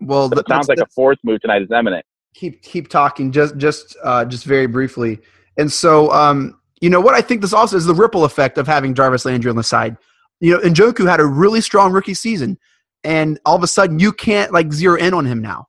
Well, 0.00 0.28
But 0.28 0.38
it 0.38 0.46
sounds 0.48 0.68
like 0.68 0.78
a 0.78 0.86
fourth 0.86 1.18
move 1.24 1.40
tonight 1.40 1.62
is 1.62 1.70
imminent. 1.70 2.04
keep 2.34 2.62
keep 2.62 2.88
talking 2.88 3.30
just 3.30 3.56
just 3.56 3.96
uh, 4.02 4.24
just 4.24 4.44
very 4.44 4.66
briefly. 4.66 5.20
And 5.56 5.70
so, 5.72 6.10
um, 6.12 6.58
you 6.80 6.90
know 6.90 7.00
what 7.00 7.14
I 7.14 7.20
think 7.20 7.40
this 7.40 7.52
also 7.52 7.76
is 7.76 7.84
the 7.86 7.94
ripple 7.94 8.24
effect 8.24 8.58
of 8.58 8.66
having 8.66 8.94
Jarvis 8.94 9.24
Landry 9.24 9.48
on 9.50 9.56
the 9.56 9.62
side. 9.62 9.96
You 10.40 10.54
know, 10.54 10.60
Njoku 10.60 11.08
had 11.08 11.20
a 11.20 11.24
really 11.24 11.60
strong 11.60 11.92
rookie 11.92 12.14
season, 12.14 12.58
and 13.04 13.38
all 13.44 13.54
of 13.54 13.62
a 13.62 13.66
sudden 13.68 13.98
you 14.00 14.12
can't 14.12 14.52
like 14.52 14.72
zero 14.72 14.96
in 14.98 15.14
on 15.14 15.24
him 15.24 15.40
now. 15.40 15.68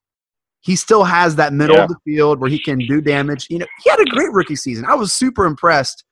He 0.64 0.76
still 0.78 1.04
has 1.04 1.36
that 1.36 1.52
middle 1.54 1.76
Yeah. 1.76 1.84
of 1.84 1.90
the 1.90 1.98
field 2.06 2.40
where 2.40 2.50
he 2.50 2.58
can 2.60 2.80
do 2.80 3.02
damage. 3.02 3.48
You 3.50 3.60
know, 3.60 3.66
he 3.84 3.90
had 3.90 4.00
a 4.00 4.06
great 4.06 4.32
rookie 4.32 4.56
season. 4.56 4.86
I 4.86 4.96
was 4.96 5.12
super 5.14 5.46
impressed, 5.46 6.04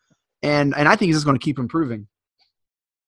and 0.43 0.75
and 0.75 0.88
I 0.88 0.96
think 0.96 1.08
he's 1.08 1.15
just 1.15 1.25
going 1.25 1.38
to 1.39 1.43
keep 1.43 1.58
improving. 1.58 2.08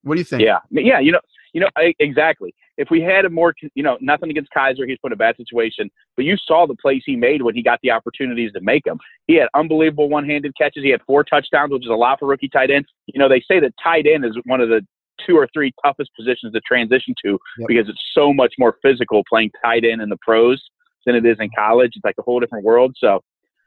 What 0.02 0.14
do 0.14 0.20
you 0.20 0.24
think? 0.24 0.42
Yeah, 0.42 0.58
yeah. 0.70 0.98
You 1.00 1.12
know, 1.12 1.20
you 1.52 1.60
know 1.60 1.68
I, 1.76 1.94
exactly. 1.98 2.54
If 2.76 2.90
we 2.90 3.00
had 3.00 3.24
a 3.24 3.30
more, 3.30 3.54
you 3.74 3.82
know, 3.82 3.96
nothing 4.00 4.30
against 4.30 4.50
Kizer, 4.56 4.88
he's 4.88 4.98
put 5.00 5.08
in 5.08 5.12
a 5.12 5.16
bad 5.16 5.36
situation. 5.36 5.88
But 6.16 6.24
you 6.24 6.36
saw 6.36 6.66
the 6.66 6.74
plays 6.74 7.02
he 7.06 7.14
made 7.14 7.40
when 7.42 7.54
he 7.54 7.62
got 7.62 7.78
the 7.82 7.90
opportunities 7.92 8.52
to 8.52 8.60
make 8.60 8.82
them. 8.84 8.98
He 9.28 9.36
had 9.36 9.48
unbelievable 9.54 10.08
one-handed 10.08 10.52
catches. 10.58 10.82
He 10.82 10.90
had 10.90 11.00
four 11.06 11.22
touchdowns, 11.24 11.70
which 11.72 11.84
is 11.84 11.90
a 11.90 11.94
lot 11.94 12.18
for 12.18 12.26
rookie 12.26 12.48
tight 12.48 12.70
ends. 12.72 12.88
You 13.06 13.20
know, 13.20 13.28
they 13.28 13.40
say 13.48 13.60
that 13.60 13.72
tight 13.82 14.06
end 14.06 14.24
is 14.24 14.36
one 14.44 14.60
of 14.60 14.68
the 14.70 14.84
two 15.24 15.36
or 15.36 15.48
three 15.54 15.72
toughest 15.84 16.10
positions 16.18 16.52
to 16.54 16.60
transition 16.66 17.14
to 17.24 17.38
Yep. 17.58 17.68
because 17.68 17.88
it's 17.88 18.02
so 18.12 18.32
much 18.32 18.52
more 18.58 18.76
physical 18.82 19.22
playing 19.28 19.52
tight 19.64 19.84
end 19.84 20.02
in 20.02 20.08
the 20.08 20.18
pros 20.26 20.60
than 21.06 21.14
it 21.14 21.24
is 21.26 21.36
in 21.40 21.50
college. 21.56 21.92
It's 21.94 22.04
like 22.04 22.16
a 22.18 22.22
whole 22.22 22.40
different 22.40 22.64
world. 22.64 22.96
So 22.98 23.20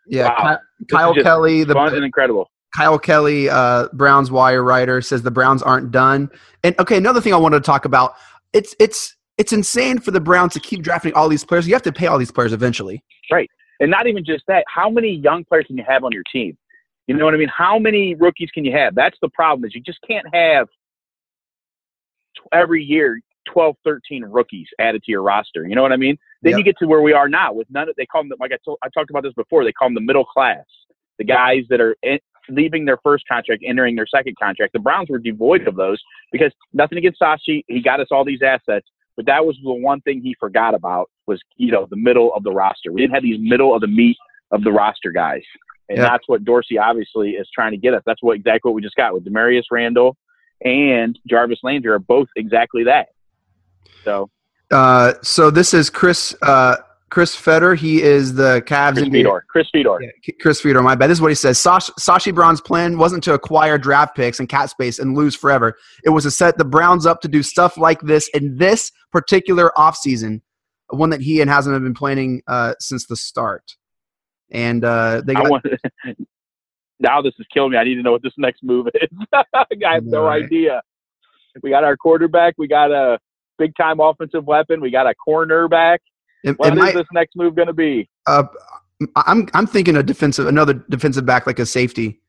yeah. 0.08 0.30
Wow. 0.30 0.58
Ky- 0.80 0.86
Kyle 0.96 1.14
Kelly, 1.16 1.64
the 1.64 1.74
fun 1.74 1.94
and 1.94 2.04
incredible. 2.04 2.50
Kyle 2.76 3.00
Kelly, 3.00 3.50
uh, 3.50 3.88
Browns 3.94 4.30
wire 4.30 4.64
writer, 4.64 5.02
says 5.02 5.24
the 5.24 5.32
Browns 5.32 5.64
aren't 5.64 5.92
done. 5.92 6.30
And 6.64 6.78
okay, 6.80 6.98
another 6.98 7.22
thing 7.22 7.34
I 7.34 7.38
wanted 7.38 7.64
to 7.64 7.66
talk 7.66 7.86
about 7.86 8.16
it's 8.54 8.76
it's 8.80 9.16
it's 9.38 9.54
insane 9.54 10.00
for 10.00 10.12
the 10.12 10.20
Browns 10.20 10.54
to 10.54 10.60
keep 10.60 10.82
drafting 10.82 11.14
all 11.14 11.30
these 11.30 11.44
players. 11.44 11.68
You 11.68 11.74
have 11.74 11.84
to 11.84 11.92
pay 11.92 12.08
all 12.08 12.18
these 12.18 12.32
players 12.32 12.54
eventually. 12.54 13.04
Right, 13.32 13.50
and 13.80 13.92
not 13.92 14.08
even 14.08 14.24
just 14.26 14.44
that, 14.48 14.64
how 14.74 14.90
many 14.90 15.12
young 15.12 15.44
players 15.46 15.66
can 15.68 15.78
you 15.78 15.84
have 15.88 16.04
on 16.04 16.12
your 16.12 16.24
team? 16.32 16.58
You 17.08 17.16
know 17.16 17.26
what 17.26 17.34
I 17.34 17.38
mean? 17.38 17.52
How 17.56 17.80
many 17.80 18.16
rookies 18.16 18.50
can 18.54 18.66
you 18.66 18.74
have? 18.74 18.96
That's 18.96 19.18
the 19.22 19.30
problem 19.30 19.66
is 19.66 19.74
you 19.74 19.82
just 19.82 20.00
can't 20.08 20.26
have 20.34 20.68
every 22.52 22.84
year 22.84 23.20
12, 23.48 23.76
13 23.84 24.24
rookies 24.26 24.68
added 24.80 25.04
to 25.04 25.12
your 25.12 25.22
roster. 25.24 25.66
You 25.68 25.76
know 25.76 25.82
what 25.82 25.92
I 25.92 25.98
mean? 25.98 26.18
Then 26.42 26.52
Yep. 26.52 26.58
you 26.60 26.64
get 26.66 26.78
to 26.80 26.88
where 26.88 27.02
we 27.02 27.14
are 27.14 27.28
now 27.30 27.54
with 27.54 27.68
none 27.70 27.90
of, 27.90 27.96
they 27.96 28.06
call 28.06 28.24
them, 28.24 28.34
like 28.40 28.52
I, 28.52 28.58
told, 28.64 28.78
I 28.84 28.90
talked 28.90 29.10
about 29.10 29.24
this 29.24 29.34
before, 29.34 29.64
they 29.64 29.72
call 29.72 29.88
them 29.88 29.96
the 29.96 30.02
middle 30.02 30.26
class, 30.26 30.66
the 31.18 31.24
guys 31.24 31.64
that 31.70 31.82
are 31.82 31.96
in, 32.04 32.20
leaving 32.50 32.86
their 32.86 32.98
first 33.04 33.26
contract, 33.28 33.64
entering 33.66 33.96
their 33.96 34.08
second 34.08 34.36
contract. 34.42 34.74
The 34.74 34.80
Browns 34.80 35.10
were 35.10 35.20
devoid 35.20 35.68
of 35.68 35.76
those 35.76 36.02
because 36.32 36.52
nothing 36.74 36.98
against 36.98 37.20
Sashi. 37.20 37.64
He 37.68 37.82
got 37.82 38.00
us 38.00 38.08
all 38.12 38.24
these 38.24 38.42
assets, 38.42 38.88
but 39.16 39.26
that 39.26 39.46
was 39.46 39.58
the 39.64 39.74
one 39.74 40.00
thing 40.02 40.22
he 40.22 40.36
forgot 40.40 40.74
about 40.74 41.10
was, 41.26 41.42
you 41.58 41.72
know, 41.72 41.88
the 41.90 41.98
middle 41.98 42.34
of 42.34 42.44
the 42.44 42.52
roster. 42.52 42.92
We 42.92 43.02
didn't 43.02 43.16
have 43.16 43.24
these 43.24 43.40
middle 43.40 43.76
of 43.76 43.82
the 43.82 43.88
meat 43.88 44.18
of 44.52 44.64
the 44.64 44.72
roster 44.72 45.12
guys. 45.12 45.44
And 45.90 45.98
Yeah. 45.98 46.04
that's 46.06 46.28
what 46.28 46.46
Dorsey 46.46 46.78
obviously 46.78 47.32
is 47.32 47.50
trying 47.54 47.72
to 47.72 47.78
get 47.78 47.94
us. 47.94 48.04
That's 48.06 48.22
what 48.24 48.36
exactly 48.36 48.70
what 48.70 48.76
we 48.76 48.82
just 48.82 48.96
got 48.96 49.14
with 49.14 49.26
Damarious 49.26 49.64
Randall 49.72 50.16
and 50.64 51.18
Jarvis 51.28 51.60
Landry 51.64 51.92
are 51.92 52.00
both 52.00 52.28
exactly 52.36 52.84
that. 52.86 53.10
So 54.04 54.30
Uh, 54.72 55.14
so 55.22 55.50
this 55.50 55.74
is 55.74 55.90
Chris 55.90 56.36
uh, 56.42 56.78
Chris 57.10 57.36
Feder. 57.36 57.74
He 57.76 58.02
is 58.02 58.34
the 58.36 58.62
Cavs 58.66 58.96
Chris 58.96 59.10
Fedor, 59.10 59.46
Chris 59.50 59.68
Fedor. 59.72 59.98
Yeah, 60.02 60.34
Chris 60.42 60.60
Fedor, 60.62 60.82
my 60.82 60.94
bad. 60.96 61.10
This 61.10 61.18
is 61.18 61.22
what 61.22 61.30
he 61.32 61.36
says. 61.36 61.58
Sash, 61.58 61.90
Sashi 62.00 62.36
Brown's 62.36 62.60
plan 62.60 62.98
wasn't 62.98 63.24
to 63.24 63.34
acquire 63.34 63.78
draft 63.78 64.16
picks 64.16 64.40
and 64.42 64.50
cap 64.50 64.70
space 64.70 65.00
and 65.00 65.16
lose 65.16 65.34
forever. 65.36 65.78
It 66.04 66.10
was 66.10 66.26
to 66.26 66.32
set 66.32 66.58
the 66.58 66.66
Browns 66.66 67.06
up 67.06 67.22
to 67.22 67.30
do 67.30 67.44
stuff 67.44 67.78
like 67.78 68.02
this 68.02 68.28
in 68.34 68.58
this 68.58 68.92
particular 69.14 69.72
offseason, 69.78 70.42
one 70.90 71.10
that 71.12 71.22
he 71.22 71.40
and 71.40 71.50
hasn't 71.50 71.82
been 71.82 71.94
planning 71.94 72.42
uh, 72.48 72.74
since 72.80 73.08
the 73.08 73.16
start. 73.16 73.64
And 74.52 74.84
uh, 74.84 75.22
they 75.26 75.34
got 75.34 75.50
want. 75.50 75.66
now 77.00 77.22
this 77.22 77.34
is 77.40 77.46
killing 77.54 77.72
me. 77.72 77.78
I 77.78 77.84
need 77.86 77.96
to 77.96 78.02
know 78.04 78.12
what 78.12 78.24
this 78.24 78.34
next 78.38 78.64
move 78.64 78.88
is. 78.94 79.10
I 79.34 79.66
have 79.94 80.04
no 80.04 80.24
Right. 80.26 80.44
idea. 80.44 80.82
We 81.64 81.70
got 81.70 81.84
our 81.86 81.96
quarterback. 81.98 82.56
We 82.58 82.68
got 82.68 82.92
a 82.92 83.18
big 83.58 83.76
time 83.76 84.00
offensive 84.00 84.46
weapon. 84.46 84.82
We 84.82 84.92
got 84.92 85.08
a 85.08 85.14
cornerback. 85.28 86.00
it, 86.44 86.58
What 86.58 86.70
it 86.70 86.74
is 86.74 86.80
might, 86.80 86.96
this 86.96 87.08
next 87.14 87.36
move 87.36 87.56
going 87.56 87.68
to 87.68 87.74
be? 87.74 88.10
uh, 88.28 88.44
I'm 89.16 89.48
I'm 89.54 89.68
thinking 89.68 89.96
a 89.96 90.04
defensive 90.04 90.48
another 90.48 90.74
defensive 90.90 91.26
back 91.26 91.46
like 91.46 91.60
a 91.60 91.66
safety. 91.66 92.20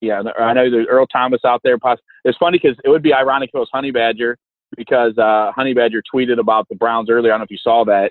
Yeah, 0.00 0.22
I 0.38 0.52
know 0.52 0.70
there's 0.70 0.86
Earl 0.88 1.06
Thomas 1.06 1.40
out 1.44 1.60
there. 1.64 1.76
It's 2.24 2.38
funny 2.38 2.60
because 2.62 2.76
it 2.84 2.88
would 2.88 3.02
be 3.02 3.12
ironic 3.12 3.48
if 3.48 3.54
it 3.56 3.58
was 3.58 3.70
Honey 3.72 3.90
Badger 3.90 4.38
because 4.76 5.16
uh, 5.18 5.50
Honey 5.52 5.74
Badger 5.74 6.02
tweeted 6.14 6.38
about 6.38 6.68
the 6.68 6.76
Browns 6.76 7.10
earlier. 7.10 7.32
I 7.32 7.34
don't 7.34 7.40
know 7.40 7.44
if 7.44 7.50
you 7.50 7.58
saw 7.58 7.84
that. 7.86 8.10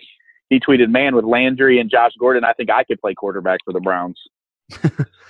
He 0.50 0.60
tweeted, 0.60 0.90
"Man, 0.90 1.16
with 1.16 1.26
Landry 1.26 1.80
and 1.80 1.90
Josh 1.90 2.12
Gordon, 2.20 2.44
I 2.44 2.54
think 2.54 2.70
I 2.70 2.84
could 2.84 3.00
play 3.00 3.14
quarterback 3.14 3.60
for 3.64 3.74
the 3.74 3.80
Browns." 3.80 4.20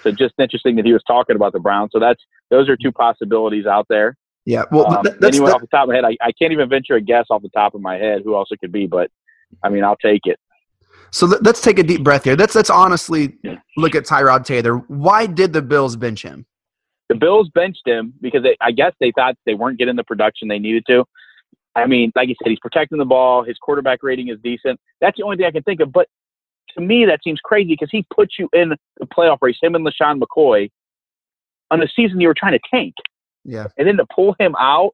so 0.03 0.11
just 0.11 0.33
interesting 0.39 0.77
that 0.77 0.85
he 0.85 0.93
was 0.93 1.03
talking 1.05 1.35
about 1.35 1.53
the 1.53 1.59
Browns. 1.59 1.91
So 1.91 1.99
that's 1.99 2.21
those 2.49 2.69
are 2.69 2.77
two 2.77 2.91
possibilities 2.91 3.65
out 3.65 3.85
there. 3.89 4.15
Yeah. 4.47 4.63
Well, 4.71 4.87
Um, 4.87 5.03
that's 5.03 5.35
anyway, 5.35 5.47
that- 5.47 5.55
off 5.55 5.61
the 5.61 5.67
top 5.67 5.83
of 5.83 5.89
my 5.89 5.95
head, 5.95 6.05
I, 6.05 6.15
I 6.21 6.31
can't 6.31 6.53
even 6.53 6.69
venture 6.69 6.95
a 6.95 7.01
guess 7.01 7.25
off 7.29 7.41
the 7.41 7.49
top 7.49 7.75
of 7.75 7.81
my 7.81 7.97
head 7.97 8.21
who 8.23 8.33
else 8.33 8.47
it 8.51 8.59
could 8.61 8.71
be, 8.71 8.87
but 8.87 9.11
I 9.61 9.67
mean, 9.69 9.83
I'll 9.83 9.97
take 9.97 10.21
it. 10.23 10.39
so 11.11 11.25
let, 11.25 11.43
let's 11.43 11.61
take 11.61 11.79
a 11.79 11.83
deep 11.83 12.01
breath 12.01 12.23
here. 12.23 12.35
Let's 12.37 12.55
let's 12.55 12.69
honestly 12.69 13.37
Yeah. 13.43 13.57
look 13.75 13.93
at 13.93 14.05
Tyrod 14.05 14.45
Taylor. 14.45 14.77
Why 14.87 15.25
did 15.25 15.51
the 15.51 15.61
Bills 15.61 15.97
bench 15.97 16.23
him? 16.23 16.45
The 17.09 17.15
Bills 17.15 17.49
benched 17.49 17.85
him 17.85 18.13
because 18.21 18.41
they, 18.43 18.55
I 18.61 18.71
guess 18.71 18.93
they 19.01 19.11
thought 19.11 19.35
they 19.45 19.53
weren't 19.53 19.77
getting 19.79 19.95
the 19.97 20.03
production 20.05 20.47
they 20.47 20.59
needed 20.59 20.85
to. 20.87 21.03
I 21.75 21.85
mean, 21.85 22.11
like 22.15 22.29
you 22.29 22.35
said, 22.41 22.49
he's 22.49 22.59
protecting 22.59 22.97
the 22.99 23.05
ball. 23.05 23.43
His 23.43 23.57
quarterback 23.57 24.01
rating 24.01 24.29
is 24.29 24.39
decent. 24.43 24.79
That's 25.01 25.17
the 25.17 25.23
only 25.23 25.35
thing 25.37 25.45
I 25.45 25.51
can 25.51 25.63
think 25.63 25.79
of. 25.81 25.91
But 25.91 26.07
to 26.75 26.81
me, 26.81 27.05
that 27.05 27.19
seems 27.23 27.39
crazy 27.41 27.69
because 27.69 27.89
he 27.91 28.05
put 28.15 28.31
you 28.39 28.47
in 28.53 28.69
the 28.69 29.05
playoff 29.07 29.37
race, 29.41 29.57
him 29.61 29.75
and 29.75 29.85
LeSean 29.85 30.21
McCoy, 30.21 30.69
on 31.69 31.81
a 31.83 31.87
season 31.95 32.19
you 32.21 32.27
were 32.29 32.33
trying 32.33 32.53
to 32.53 32.59
tank. 32.71 32.93
Yeah. 33.47 33.67
And 33.77 33.87
then 33.87 33.97
to 33.97 34.05
pull 34.13 34.35
him 34.39 34.55
out 34.59 34.91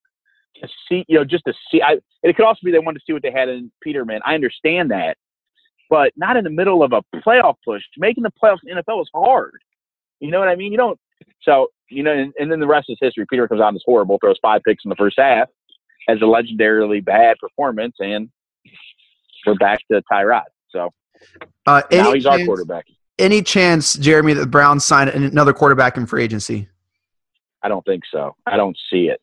to 0.61 0.67
see, 0.87 1.03
you 1.09 1.17
know, 1.17 1.25
just 1.25 1.43
to 1.45 1.53
see. 1.69 1.81
I, 1.81 1.93
and 1.93 2.01
it 2.23 2.35
could 2.37 2.45
also 2.45 2.59
be 2.63 2.71
they 2.71 2.79
wanted 2.79 2.99
to 2.99 3.03
see 3.05 3.11
what 3.11 3.21
they 3.23 3.31
had 3.31 3.49
in 3.49 3.69
Peterman. 3.81 4.21
I 4.25 4.35
understand 4.35 4.91
that. 4.91 5.17
But 5.89 6.13
not 6.15 6.37
in 6.37 6.43
the 6.45 6.49
middle 6.49 6.81
of 6.83 6.93
a 6.93 7.01
playoff 7.19 7.55
push. 7.65 7.81
Making 7.97 8.23
the 8.23 8.31
playoffs 8.41 8.59
in 8.65 8.75
the 8.75 8.81
NFL 8.83 9.01
is 9.01 9.09
hard. 9.13 9.55
You 10.21 10.31
know 10.31 10.39
what 10.39 10.47
I 10.47 10.55
mean? 10.55 10.71
You 10.71 10.77
don't. 10.77 10.97
So, 11.41 11.67
you 11.89 12.03
know, 12.03 12.13
and, 12.13 12.31
and 12.39 12.49
then 12.51 12.59
the 12.59 12.67
rest 12.67 12.85
is 12.89 12.97
history. 13.01 13.25
Peter 13.29 13.47
comes 13.47 13.59
out 13.59 13.67
and 13.69 13.75
is 13.75 13.83
horrible, 13.85 14.17
throws 14.19 14.37
five 14.41 14.61
picks 14.65 14.85
in 14.85 14.89
the 14.89 14.95
first 14.95 15.19
half, 15.19 15.49
has 16.07 16.19
a 16.19 16.25
legendarily 16.25 17.03
bad 17.03 17.37
performance, 17.39 17.95
and 17.99 18.29
we're 19.45 19.55
back 19.55 19.79
to 19.91 20.01
Tyrod. 20.11 20.43
So 20.69 20.89
Uh, 21.65 21.81
now 21.91 22.09
any 22.09 22.13
he's 22.19 22.25
our 22.25 22.37
chance- 22.37 22.47
quarterback. 22.47 22.85
Any 23.19 23.43
chance, 23.43 23.93
Jeremy, 23.95 24.33
that 24.33 24.39
the 24.41 24.47
Browns 24.47 24.83
sign 24.85 25.07
another 25.07 25.53
quarterback 25.53 25.97
in 25.97 26.07
free 26.07 26.23
agency? 26.23 26.67
I 27.63 27.69
don't 27.69 27.85
think 27.85 28.03
so. 28.11 28.35
I 28.45 28.57
don't 28.57 28.77
see 28.91 29.07
it. 29.07 29.21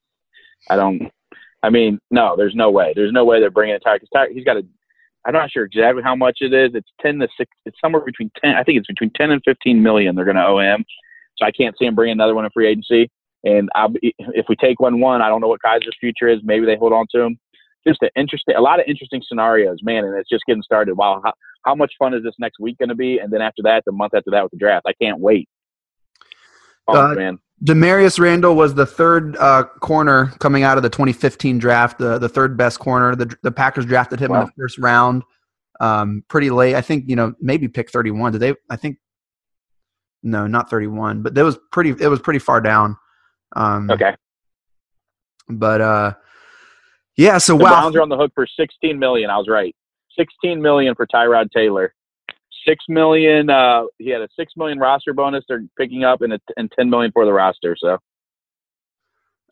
I 0.69 0.77
don't. 0.77 1.11
I 1.63 1.71
mean, 1.71 1.99
no, 2.11 2.37
there's 2.37 2.55
no 2.55 2.71
way. 2.71 2.93
There's 2.97 3.13
no 3.13 3.25
way 3.25 3.39
they're 3.39 3.51
bringing 3.51 3.75
in 3.75 3.81
Tyler. 3.81 3.99
'cause 3.99 4.09
Tyler 4.13 4.31
he's 4.33 4.45
got 4.45 4.57
a. 4.57 4.67
I'm 5.27 5.35
not 5.35 5.51
sure 5.51 5.65
exactly 5.65 6.03
how 6.03 6.17
much 6.17 6.39
it 6.41 6.55
is. 6.55 6.75
It's 6.75 6.91
ten 7.01 7.19
to 7.19 7.29
six. 7.37 7.51
It's 7.67 7.79
somewhere 7.81 8.03
between 8.03 8.31
ten. 8.43 8.55
I 8.57 8.63
think 8.65 8.79
it's 8.79 8.87
between 8.87 9.11
ten 9.11 9.31
and 9.31 9.43
fifteen 9.45 9.83
million. 9.83 10.15
They're 10.15 10.25
going 10.25 10.37
to 10.37 10.47
owe 10.47 10.59
him. 10.61 10.85
So 11.37 11.45
I 11.45 11.51
can't 11.51 11.77
see 11.79 11.85
him 11.85 11.95
bringing 11.95 12.13
another 12.15 12.35
one 12.35 12.45
in 12.45 12.51
free 12.53 12.69
agency. 12.69 13.11
And 13.45 13.69
I'll 13.75 13.89
be, 13.89 14.15
if 14.19 14.47
we 14.49 14.57
take 14.57 14.81
one 14.81 15.01
one, 15.01 15.23
I 15.23 15.29
don't 15.29 15.41
know 15.41 15.49
what 15.49 15.61
Kizer's 15.63 15.97
future 16.01 16.29
is. 16.29 16.41
Maybe 16.43 16.67
they 16.67 16.77
hold 16.77 16.93
on 16.93 17.07
to 17.15 17.21
him. 17.21 17.39
Just 17.87 18.03
an 18.03 18.11
interesting, 18.15 18.57
a 18.57 18.61
lot 18.61 18.79
of 18.79 18.85
interesting 18.87 19.23
scenarios, 19.27 19.79
man. 19.83 20.05
And 20.05 20.15
it's 20.17 20.29
just 20.29 20.45
getting 20.47 20.63
started. 20.63 20.95
Wow, 20.95 21.23
how, 21.25 21.33
how 21.65 21.75
much 21.75 21.93
fun 21.99 22.13
is 22.13 22.23
this 22.23 22.35
next 22.39 22.61
week 22.61 22.77
going 22.79 22.91
to 22.91 22.95
be? 22.95 23.19
And 23.19 23.33
then 23.33 23.41
after 23.41 23.63
that, 23.63 23.85
the 23.87 23.93
month 23.93 24.13
after 24.15 24.31
that 24.31 24.43
with 24.43 24.53
the 24.53 24.59
draft, 24.59 24.85
I 24.87 24.93
can't 25.03 25.19
wait. 25.21 25.49
Oh 26.89 26.95
Uh, 27.11 27.15
man, 27.15 27.39
Damarious 27.65 28.19
Randall 28.19 28.55
was 28.55 28.75
the 28.75 28.87
third 28.87 29.37
uh, 29.37 29.65
corner 29.81 30.33
coming 30.39 30.63
out 30.63 30.79
of 30.79 30.83
the 30.83 30.89
2015 30.89 31.59
draft, 31.59 31.99
the, 31.99 32.19
the 32.19 32.29
third 32.29 32.57
best 32.57 32.79
corner. 32.79 33.15
The, 33.15 33.35
the 33.43 33.53
Packers 33.53 33.85
drafted 33.85 34.19
him 34.19 34.33
in 34.33 34.47
the 34.47 34.53
first 34.57 34.79
round, 34.79 35.23
um, 35.79 36.25
pretty 36.29 36.49
late. 36.49 36.75
I 36.75 36.81
think 36.81 37.05
you 37.09 37.17
know 37.17 37.35
maybe 37.39 37.69
pick 37.69 37.91
31. 37.91 38.33
Did 38.33 38.39
they? 38.39 38.55
I 38.71 38.77
think 38.77 38.99
no, 40.23 40.47
not 40.47 40.71
31, 40.71 41.23
but 41.23 41.35
that 41.35 41.45
was 41.45 41.59
pretty. 41.71 41.91
It 41.91 42.09
was 42.09 42.21
pretty 42.21 42.39
far 42.39 42.63
down. 42.63 42.97
Um, 43.55 43.91
okay. 43.91 44.15
but 45.49 45.81
uh, 45.83 46.15
yeah. 47.17 47.37
So 47.37 47.59
The 47.59 47.65
wow, 47.65 47.71
Browns 47.71 47.97
are 47.97 48.03
on 48.03 48.09
the 48.09 48.17
hook 48.17 48.33
for 48.35 48.47
16 48.47 48.99
million. 48.99 49.29
I 49.29 49.37
was 49.37 49.49
right. 49.49 49.77
16 50.19 50.63
million 50.63 50.95
for 50.95 51.07
Tyrod 51.07 51.51
Taylor. 51.51 51.95
Six 52.67 52.85
million. 52.89 53.51
Uh, 53.51 53.85
he 53.99 54.11
had 54.11 54.21
a 54.21 54.29
six 54.39 54.53
million 54.57 54.79
roster 54.79 55.13
bonus. 55.15 55.45
They're 55.49 55.65
picking 55.79 56.05
up, 56.05 56.21
and 56.23 56.35
a, 56.35 56.41
and 56.57 56.71
10 56.79 56.91
million 56.91 57.11
for 57.13 57.25
the 57.25 57.33
roster. 57.33 57.77
So 57.79 57.99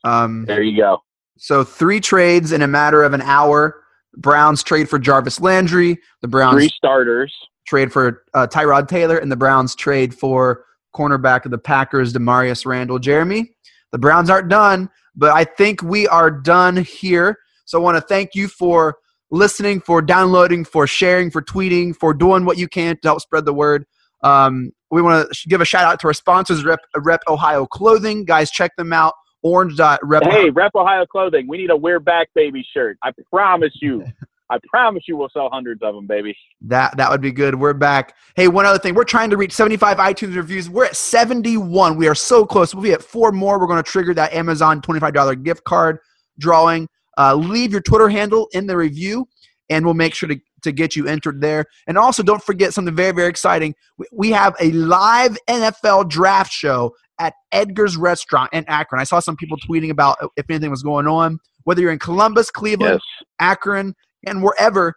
um, 0.04 0.44
there 0.44 0.62
you 0.62 0.76
go. 0.76 0.98
so 1.38 1.64
three 1.64 2.00
trades 2.00 2.52
in 2.52 2.62
a 2.62 2.68
matter 2.68 3.02
of 3.02 3.12
an 3.14 3.22
hour. 3.22 3.82
Browns 4.16 4.62
trade 4.62 4.88
for 4.88 4.98
Jarvis 4.98 5.40
Landry. 5.40 5.98
The 6.22 6.28
Browns 6.28 6.56
Three 6.56 6.68
starters. 6.68 7.34
trade 7.66 7.92
for 7.92 8.24
uh, 8.34 8.46
Tyrod 8.46 8.88
Taylor, 8.88 9.18
and 9.18 9.30
the 9.30 9.36
Browns 9.36 9.74
trade 9.74 10.14
for 10.14 10.64
cornerback 10.94 11.44
of 11.44 11.50
the 11.50 11.58
Packers, 11.58 12.12
Damarious 12.12 12.66
Randall. 12.66 12.98
Jeremy, 12.98 13.50
the 13.92 13.98
Browns 13.98 14.30
aren't 14.30 14.48
done, 14.48 14.88
but 15.14 15.30
I 15.30 15.44
think 15.44 15.82
we 15.82 16.08
are 16.08 16.30
done 16.30 16.76
here. 16.76 17.38
So 17.64 17.78
I 17.78 17.82
want 17.82 17.96
to 17.96 18.00
thank 18.00 18.34
you 18.34 18.48
for 18.48 18.96
listening, 19.30 19.80
for 19.80 20.02
downloading, 20.02 20.64
for 20.64 20.86
sharing, 20.86 21.30
for 21.30 21.42
tweeting, 21.42 21.94
for 21.94 22.14
doing 22.14 22.44
what 22.44 22.58
you 22.58 22.68
can 22.68 22.96
to 23.02 23.08
help 23.08 23.20
spread 23.20 23.44
the 23.44 23.54
word. 23.54 23.84
Um, 24.22 24.72
we 24.90 25.02
want 25.02 25.30
to 25.30 25.48
give 25.48 25.60
a 25.60 25.64
shout 25.64 25.84
out 25.84 26.00
to 26.00 26.06
our 26.08 26.14
sponsors, 26.14 26.64
Rep, 26.64 26.80
Rep 26.96 27.22
Ohio 27.28 27.66
Clothing. 27.66 28.24
Guys, 28.24 28.50
check 28.50 28.74
them 28.76 28.92
out. 28.92 29.14
Orange.rep. 29.42 30.24
Hey, 30.24 30.50
Rep 30.50 30.72
Ohio 30.74 31.06
Clothing. 31.06 31.46
We 31.46 31.58
need 31.58 31.70
a 31.70 31.76
We're 31.76 32.00
Back 32.00 32.28
Baby 32.34 32.66
shirt. 32.74 32.98
I 33.02 33.12
promise 33.30 33.72
you. 33.80 34.04
I 34.50 34.58
promise 34.66 35.04
you 35.06 35.16
we'll 35.16 35.28
sell 35.28 35.50
hundreds 35.52 35.82
of 35.82 35.94
them, 35.94 36.06
baby. 36.06 36.34
That 36.62 36.96
that 36.96 37.10
would 37.10 37.20
be 37.20 37.32
good. 37.32 37.54
We're 37.54 37.74
back. 37.74 38.14
Hey, 38.34 38.48
one 38.48 38.64
other 38.64 38.78
thing. 38.78 38.94
We're 38.94 39.04
trying 39.04 39.28
to 39.30 39.36
reach 39.36 39.52
75 39.52 39.98
iTunes 39.98 40.36
reviews. 40.36 40.70
We're 40.70 40.86
at 40.86 40.96
71. 40.96 41.96
We 41.96 42.08
are 42.08 42.14
so 42.14 42.46
close. 42.46 42.74
We'll 42.74 42.84
be 42.84 42.92
at 42.92 43.02
four 43.02 43.30
more. 43.30 43.60
We're 43.60 43.66
going 43.66 43.82
to 43.82 43.88
trigger 43.88 44.14
that 44.14 44.32
Amazon 44.32 44.80
$25 44.80 45.44
gift 45.44 45.64
card 45.64 45.98
drawing. 46.38 46.88
Uh, 47.18 47.34
leave 47.34 47.72
your 47.72 47.80
Twitter 47.80 48.08
handle 48.08 48.48
in 48.52 48.66
the 48.66 48.76
review, 48.76 49.26
and 49.68 49.84
we'll 49.84 49.94
make 49.94 50.14
sure 50.14 50.28
to, 50.28 50.38
to 50.62 50.72
get 50.72 50.94
you 50.96 51.06
entered 51.06 51.40
there. 51.40 51.64
And 51.86 51.98
also, 51.98 52.22
don't 52.22 52.42
forget 52.42 52.72
something 52.72 52.94
very, 52.94 53.12
very 53.12 53.28
exciting. 53.28 53.74
We, 53.98 54.06
we 54.12 54.30
have 54.30 54.54
a 54.60 54.70
live 54.72 55.36
NFL 55.48 56.08
draft 56.08 56.52
show 56.52 56.94
at 57.18 57.34
Edgar's 57.52 57.96
Restaurant 57.96 58.50
in 58.52 58.64
Akron. 58.68 59.00
I 59.00 59.04
saw 59.04 59.18
some 59.18 59.36
people 59.36 59.56
tweeting 59.68 59.90
about 59.90 60.16
if 60.36 60.46
anything 60.48 60.70
was 60.70 60.82
going 60.82 61.06
on. 61.06 61.38
Whether 61.64 61.82
you're 61.82 61.92
in 61.92 61.98
Columbus, 61.98 62.50
Cleveland, 62.50 63.00
Yes. 63.02 63.26
Akron, 63.40 63.94
and 64.26 64.42
wherever, 64.42 64.94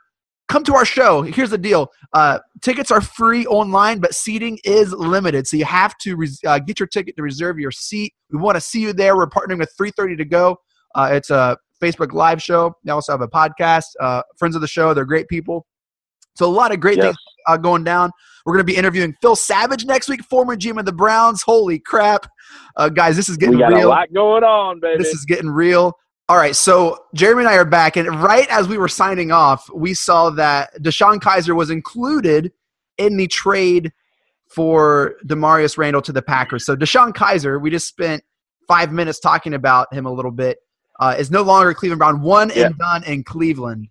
come 0.48 0.64
to 0.66 0.76
our 0.76 0.86
show. 0.86 1.22
Here's 1.24 1.50
the 1.50 1.58
deal: 1.58 1.92
uh, 2.14 2.40
tickets 2.62 2.92
are 2.92 3.02
free 3.02 3.46
online, 3.48 4.00
but 4.00 4.14
seating 4.14 4.60
is 4.64 4.94
limited, 4.94 5.48
so 5.48 5.58
you 5.58 5.66
have 5.66 5.98
to 6.02 6.16
res- 6.16 6.40
uh, 6.46 6.60
get 6.60 6.80
your 6.80 6.88
ticket 6.88 7.16
to 7.18 7.24
reserve 7.24 7.60
your 7.60 7.72
seat. 7.72 8.14
We 8.30 8.40
want 8.40 8.56
to 8.56 8.62
see 8.62 8.82
you 8.82 8.94
there. 8.94 9.18
We're 9.18 9.28
partnering 9.28 9.58
with 9.58 9.74
3:30 9.78 10.18
to 10.20 10.26
go. 10.26 10.58
Uh, 10.96 11.10
it's 11.12 11.30
a 11.30 11.58
Facebook 11.82 12.13
Live 12.13 12.41
show. 12.41 12.74
They 12.84 12.91
also 12.91 13.12
have 13.12 13.22
a 13.22 13.28
podcast. 13.28 13.86
Uh, 14.00 14.22
friends 14.38 14.56
of 14.56 14.62
the 14.62 14.67
show, 14.67 14.94
they're 14.94 15.06
great 15.06 15.28
people. 15.28 15.65
So 16.36 16.46
a 16.46 16.48
lot 16.48 16.72
of 16.72 16.80
great 16.80 16.98
Yes. 16.98 17.06
things 17.08 17.17
uh, 17.48 17.58
going 17.58 17.84
down. 17.84 18.12
We're 18.46 18.54
going 18.54 18.65
to 18.65 18.72
be 18.72 18.78
interviewing 18.78 19.13
Phil 19.22 19.36
Savage 19.36 19.86
next 19.86 20.08
week, 20.10 20.24
former 20.24 20.56
GM 20.56 20.80
of 20.80 20.86
the 20.86 20.94
Browns. 20.94 21.41
Holy 21.44 21.78
crap, 21.80 22.26
uh, 22.78 22.89
guys! 22.89 23.15
This 23.15 23.30
is 23.30 23.38
getting 23.38 23.56
We 23.56 23.62
got 23.62 23.74
real 23.74 23.88
a 23.88 23.89
lot 23.89 24.13
going 24.13 24.44
on, 24.44 24.80
baby. 24.80 24.98
this 25.04 25.13
is 25.13 25.26
getting 25.26 25.50
real. 25.50 25.94
All 26.30 26.38
right, 26.38 26.56
so 26.56 26.98
Jeremy 27.13 27.41
and 27.41 27.50
I 27.50 27.56
are 27.58 27.65
back, 27.65 27.98
and 27.98 28.08
right 28.24 28.48
as 28.50 28.67
we 28.67 28.78
were 28.78 28.88
signing 28.88 29.32
off, 29.32 29.70
we 29.76 29.94
saw 29.94 30.30
that 30.32 30.70
DeShone 30.82 31.20
Kizer 31.20 31.56
was 31.56 31.70
included 31.70 32.52
in 32.98 33.17
the 33.17 33.28
trade 33.28 33.91
for 34.50 35.15
Damarious 35.26 35.78
Randall 35.78 36.02
to 36.04 36.12
the 36.12 36.22
Packers. 36.22 36.65
So 36.65 36.76
DeShone 36.76 37.13
Kizer, 37.13 37.62
we 37.62 37.70
just 37.70 37.88
spent 37.88 38.24
five 38.67 38.91
minutes 38.91 39.20
talking 39.20 39.54
about 39.54 39.94
him 39.94 40.06
a 40.06 40.12
little 40.12 40.32
bit, 40.32 40.60
uh, 41.02 41.16
is 41.20 41.30
no 41.32 41.42
longer 41.42 41.74
Cleveland 41.74 42.00
Brown, 42.00 42.22
one 42.22 42.52
Yeah. 42.56 42.68
and 42.68 42.78
done 42.78 43.04
in 43.04 43.24
Cleveland. 43.24 43.88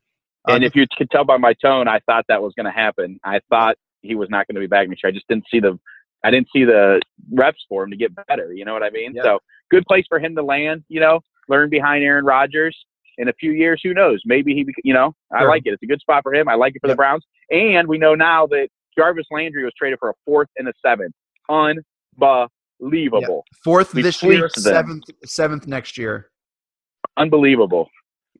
Uh, 0.48 0.52
and 0.52 0.64
if 0.64 0.74
you 0.74 0.86
could 0.96 1.10
tell 1.10 1.24
by 1.24 1.36
my 1.36 1.52
tone, 1.54 1.86
I 1.88 1.98
thought 2.06 2.24
that 2.28 2.40
was 2.42 2.54
going 2.56 2.64
to 2.66 2.72
happen. 2.72 3.18
I 3.24 3.40
thought 3.50 3.76
he 4.00 4.14
was 4.14 4.30
not 4.30 4.46
going 4.46 4.54
to 4.54 4.60
be 4.60 4.66
back 4.66 4.88
next 4.88 5.02
year. 5.04 5.10
I 5.10 5.12
just 5.12 5.28
didn't 5.28 5.44
see 5.50 5.60
the, 5.60 5.78
I 6.24 6.30
didn't 6.30 6.48
see 6.54 6.64
the 6.64 7.00
reps 7.32 7.62
for 7.68 7.84
him 7.84 7.90
to 7.90 7.96
get 7.96 8.12
better. 8.26 8.52
You 8.54 8.64
know 8.64 8.72
what 8.72 8.82
I 8.82 8.88
mean? 8.90 9.12
Yeah. 9.14 9.22
So 9.24 9.38
good 9.70 9.84
place 9.86 10.06
for 10.08 10.18
him 10.18 10.34
to 10.36 10.42
land. 10.42 10.84
You 10.88 11.00
know, 11.00 11.20
learn 11.48 11.68
behind 11.68 12.02
Aaron 12.04 12.24
Rodgers. 12.24 12.76
In 13.18 13.28
a 13.28 13.34
few 13.34 13.52
years, 13.52 13.82
who 13.84 13.92
knows? 13.92 14.22
Maybe 14.24 14.54
he, 14.54 14.64
you 14.82 14.94
know, 14.94 15.12
I 15.30 15.40
Sure. 15.40 15.48
like 15.48 15.62
it. 15.66 15.74
It's 15.74 15.82
a 15.82 15.86
good 15.86 16.00
spot 16.00 16.22
for 16.22 16.32
him. 16.32 16.48
I 16.48 16.54
like 16.54 16.74
it 16.74 16.80
for 16.80 16.86
Yep. 16.86 16.94
the 16.94 16.96
Browns. 16.96 17.24
And 17.50 17.86
we 17.86 17.98
know 17.98 18.14
now 18.14 18.46
that 18.46 18.68
Jarvis 18.96 19.26
Landry 19.30 19.62
was 19.62 19.74
traded 19.76 19.98
for 19.98 20.08
a 20.08 20.14
fourth 20.24 20.48
and 20.56 20.66
a 20.68 20.72
seventh. 20.80 21.12
Unbelievable. 21.50 23.44
fourth 23.62 23.92
we 23.94 24.00
this 24.00 24.22
year, 24.22 24.42
them. 24.42 24.50
seventh, 24.56 25.04
seventh 25.26 25.66
next 25.66 25.98
year. 25.98 26.30
Unbelievable. 27.20 27.88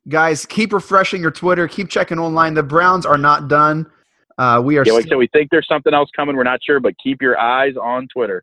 Guys, 0.09 0.47
keep 0.47 0.73
refreshing 0.73 1.21
your 1.21 1.31
Twitter. 1.31 1.69
Keep 1.69 1.89
checking 1.91 2.19
online. 2.19 2.55
The 2.55 2.63
Browns 2.63 3.05
are 3.05 3.19
not 3.19 3.49
done. 3.49 3.87
Uh, 4.39 4.61
we 4.65 4.79
are. 4.79 4.85
Yeah, 4.87 4.95
like 4.95 5.03
still- 5.03 5.11
said, 5.11 5.19
we 5.19 5.27
think 5.29 5.51
there's 5.51 5.69
something 5.69 5.93
else 5.93 6.09
coming. 6.17 6.35
We're 6.37 6.45
not 6.45 6.61
sure, 6.65 6.81
but 6.81 6.95
keep 7.03 7.21
your 7.21 7.39
eyes 7.39 7.75
on 7.81 8.09
Twitter. 8.09 8.43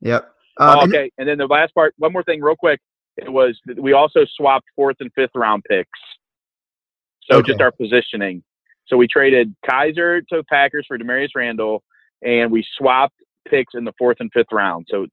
yep. 0.00 0.32
Um, 0.60 0.88
okay, 0.88 1.12
and 1.18 1.28
then 1.28 1.38
the 1.38 1.46
last 1.46 1.72
part, 1.72 1.94
one 1.98 2.12
more 2.12 2.24
thing, 2.24 2.40
real 2.40 2.56
quick. 2.56 2.80
It 3.16 3.32
was 3.32 3.56
we 3.76 3.92
also 3.92 4.24
swapped 4.36 4.66
fourth 4.74 4.96
and 5.00 5.10
fifth 5.14 5.30
round 5.36 5.62
picks. 5.68 5.88
So 7.30 7.38
Okay. 7.38 7.48
just 7.52 7.60
our 7.60 7.70
positioning. 7.70 8.42
So 8.86 8.96
we 8.96 9.06
traded 9.06 9.54
Kizer 9.68 10.26
to 10.28 10.42
Packers 10.44 10.86
for 10.88 10.98
Damarious 10.98 11.30
Randall, 11.36 11.82
and 12.22 12.50
we 12.50 12.64
swapped 12.76 13.14
picks 13.48 13.74
in 13.74 13.84
the 13.84 13.92
fourth 13.98 14.16
and 14.20 14.32
fifth 14.32 14.50
round. 14.50 14.86
So 14.90 15.06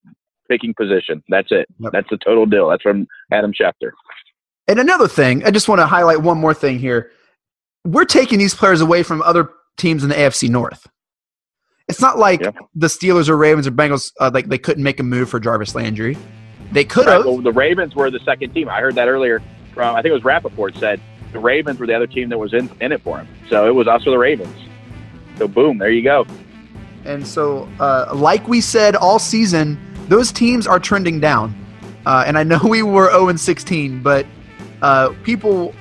picking 0.49 0.73
position. 0.73 1.23
That's 1.29 1.51
it. 1.51 1.67
Yep. 1.79 1.91
That's 1.91 2.09
the 2.09 2.17
total 2.17 2.45
deal. 2.45 2.69
That's 2.69 2.81
from 2.83 3.07
Adam 3.31 3.51
Schefter. 3.53 3.91
And 4.67 4.79
another 4.79 5.07
thing, 5.07 5.43
I 5.45 5.51
just 5.51 5.67
want 5.69 5.79
to 5.79 5.85
highlight 5.85 6.21
one 6.21 6.37
more 6.39 6.53
thing 6.53 6.79
here. 6.79 7.11
We're 7.85 8.05
taking 8.05 8.39
these 8.39 8.55
players 8.55 8.81
away 8.81 9.03
from 9.03 9.21
other 9.21 9.49
teams 9.77 10.03
in 10.03 10.09
the 10.09 10.15
AFC 10.15 10.49
North. 10.49 10.87
It's 11.87 12.01
not 12.01 12.17
like 12.17 12.41
Yeah. 12.41 12.51
the 12.73 12.87
Steelers 12.87 13.29
or 13.29 13.37
Ravens 13.37 13.67
or 13.67 13.71
Bengals 13.71 14.11
uh, 14.19 14.31
like 14.33 14.47
they 14.47 14.57
couldn't 14.57 14.83
make 14.83 14.99
a 14.99 15.03
move 15.03 15.29
for 15.29 15.39
Jarvis 15.39 15.75
Landry. 15.75 16.17
They 16.71 16.83
could 16.83 17.05
Right, 17.05 17.17
have. 17.17 17.25
well, 17.25 17.37
the 17.37 17.51
Ravens 17.51 17.93
were 17.95 18.09
the 18.09 18.19
second 18.25 18.53
team. 18.55 18.69
I 18.69 18.79
heard 18.79 18.95
that 18.95 19.07
earlier. 19.07 19.41
From 19.73 19.95
I 19.95 20.01
think 20.01 20.09
it 20.09 20.13
was 20.13 20.23
Rapoport 20.23 20.75
said 20.77 20.99
the 21.31 21.37
Ravens 21.39 21.79
were 21.79 21.85
the 21.85 21.93
other 21.93 22.07
team 22.07 22.29
that 22.29 22.37
was 22.39 22.53
in, 22.53 22.71
in 22.81 22.91
it 22.91 23.01
for 23.03 23.19
him. 23.19 23.27
So 23.49 23.67
it 23.67 23.75
was 23.75 23.87
us 23.87 24.07
or 24.07 24.11
the 24.11 24.17
Ravens. 24.17 24.55
So 25.37 25.47
boom, 25.47 25.77
there 25.77 25.91
you 25.91 26.01
go. 26.01 26.25
And 27.03 27.27
so, 27.27 27.69
uh, 27.79 28.09
like 28.15 28.47
we 28.47 28.61
said 28.61 28.95
all 28.95 29.19
season, 29.19 29.77
those 30.07 30.31
teams 30.31 30.67
are 30.67 30.79
trending 30.79 31.19
down. 31.19 31.53
Uh, 32.05 32.23
and 32.27 32.37
I 32.37 32.43
know 32.43 32.59
we 32.63 32.83
were 32.83 33.09
0 33.11 33.29
and 33.29 33.39
16, 33.39 34.01
but 34.03 34.25
uh, 34.81 35.09
people, 35.23 35.73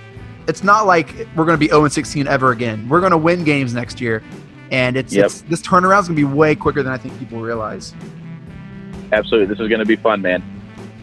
it's 0.48 0.62
not 0.64 0.86
like 0.86 1.08
we're 1.36 1.44
going 1.44 1.56
to 1.56 1.58
be 1.58 1.68
0 1.68 1.84
and 1.84 1.92
16 1.92 2.26
ever 2.26 2.52
again. 2.52 2.88
We're 2.88 3.00
going 3.00 3.12
to 3.12 3.18
win 3.18 3.44
games 3.44 3.74
next 3.74 4.00
year, 4.00 4.22
and 4.70 4.96
it's, 4.96 5.12
Yep. 5.12 5.26
it's 5.26 5.40
this 5.42 5.62
turnaround's 5.62 6.08
going 6.08 6.16
to 6.16 6.26
be 6.28 6.32
way 6.32 6.54
quicker 6.54 6.82
than 6.82 6.92
I 6.92 6.98
think 6.98 7.18
people 7.18 7.40
realize. 7.40 7.94
Absolutely, 9.12 9.46
this 9.46 9.60
is 9.60 9.68
going 9.68 9.80
to 9.80 9.86
be 9.86 9.96
fun, 9.96 10.22
man. 10.22 10.42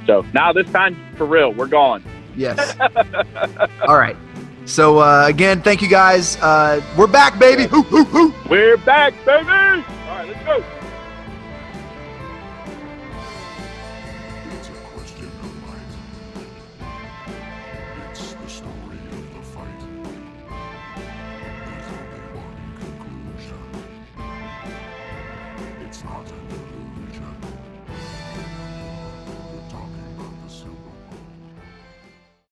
So 0.07 0.25
now 0.33 0.51
this 0.51 0.69
time 0.71 0.97
for 1.15 1.25
real, 1.25 1.53
we're 1.53 1.67
gone. 1.67 2.03
Yes. 2.35 2.75
all 3.87 3.97
right. 3.97 4.17
So 4.65 4.99
uh, 4.99 5.25
again, 5.27 5.61
thank 5.61 5.81
you 5.81 5.87
guys. 5.89 6.37
Uh, 6.37 6.81
we're 6.97 7.07
back, 7.07 7.37
baby. 7.39 7.67
Hoo, 7.67 7.83
hoo, 7.83 8.03
hoo. 8.05 8.33
We're 8.49 8.77
back, 8.77 9.13
baby. 9.25 9.47
All 9.47 10.17
right, 10.17 10.27
let's 10.27 10.43
go. 10.45 10.63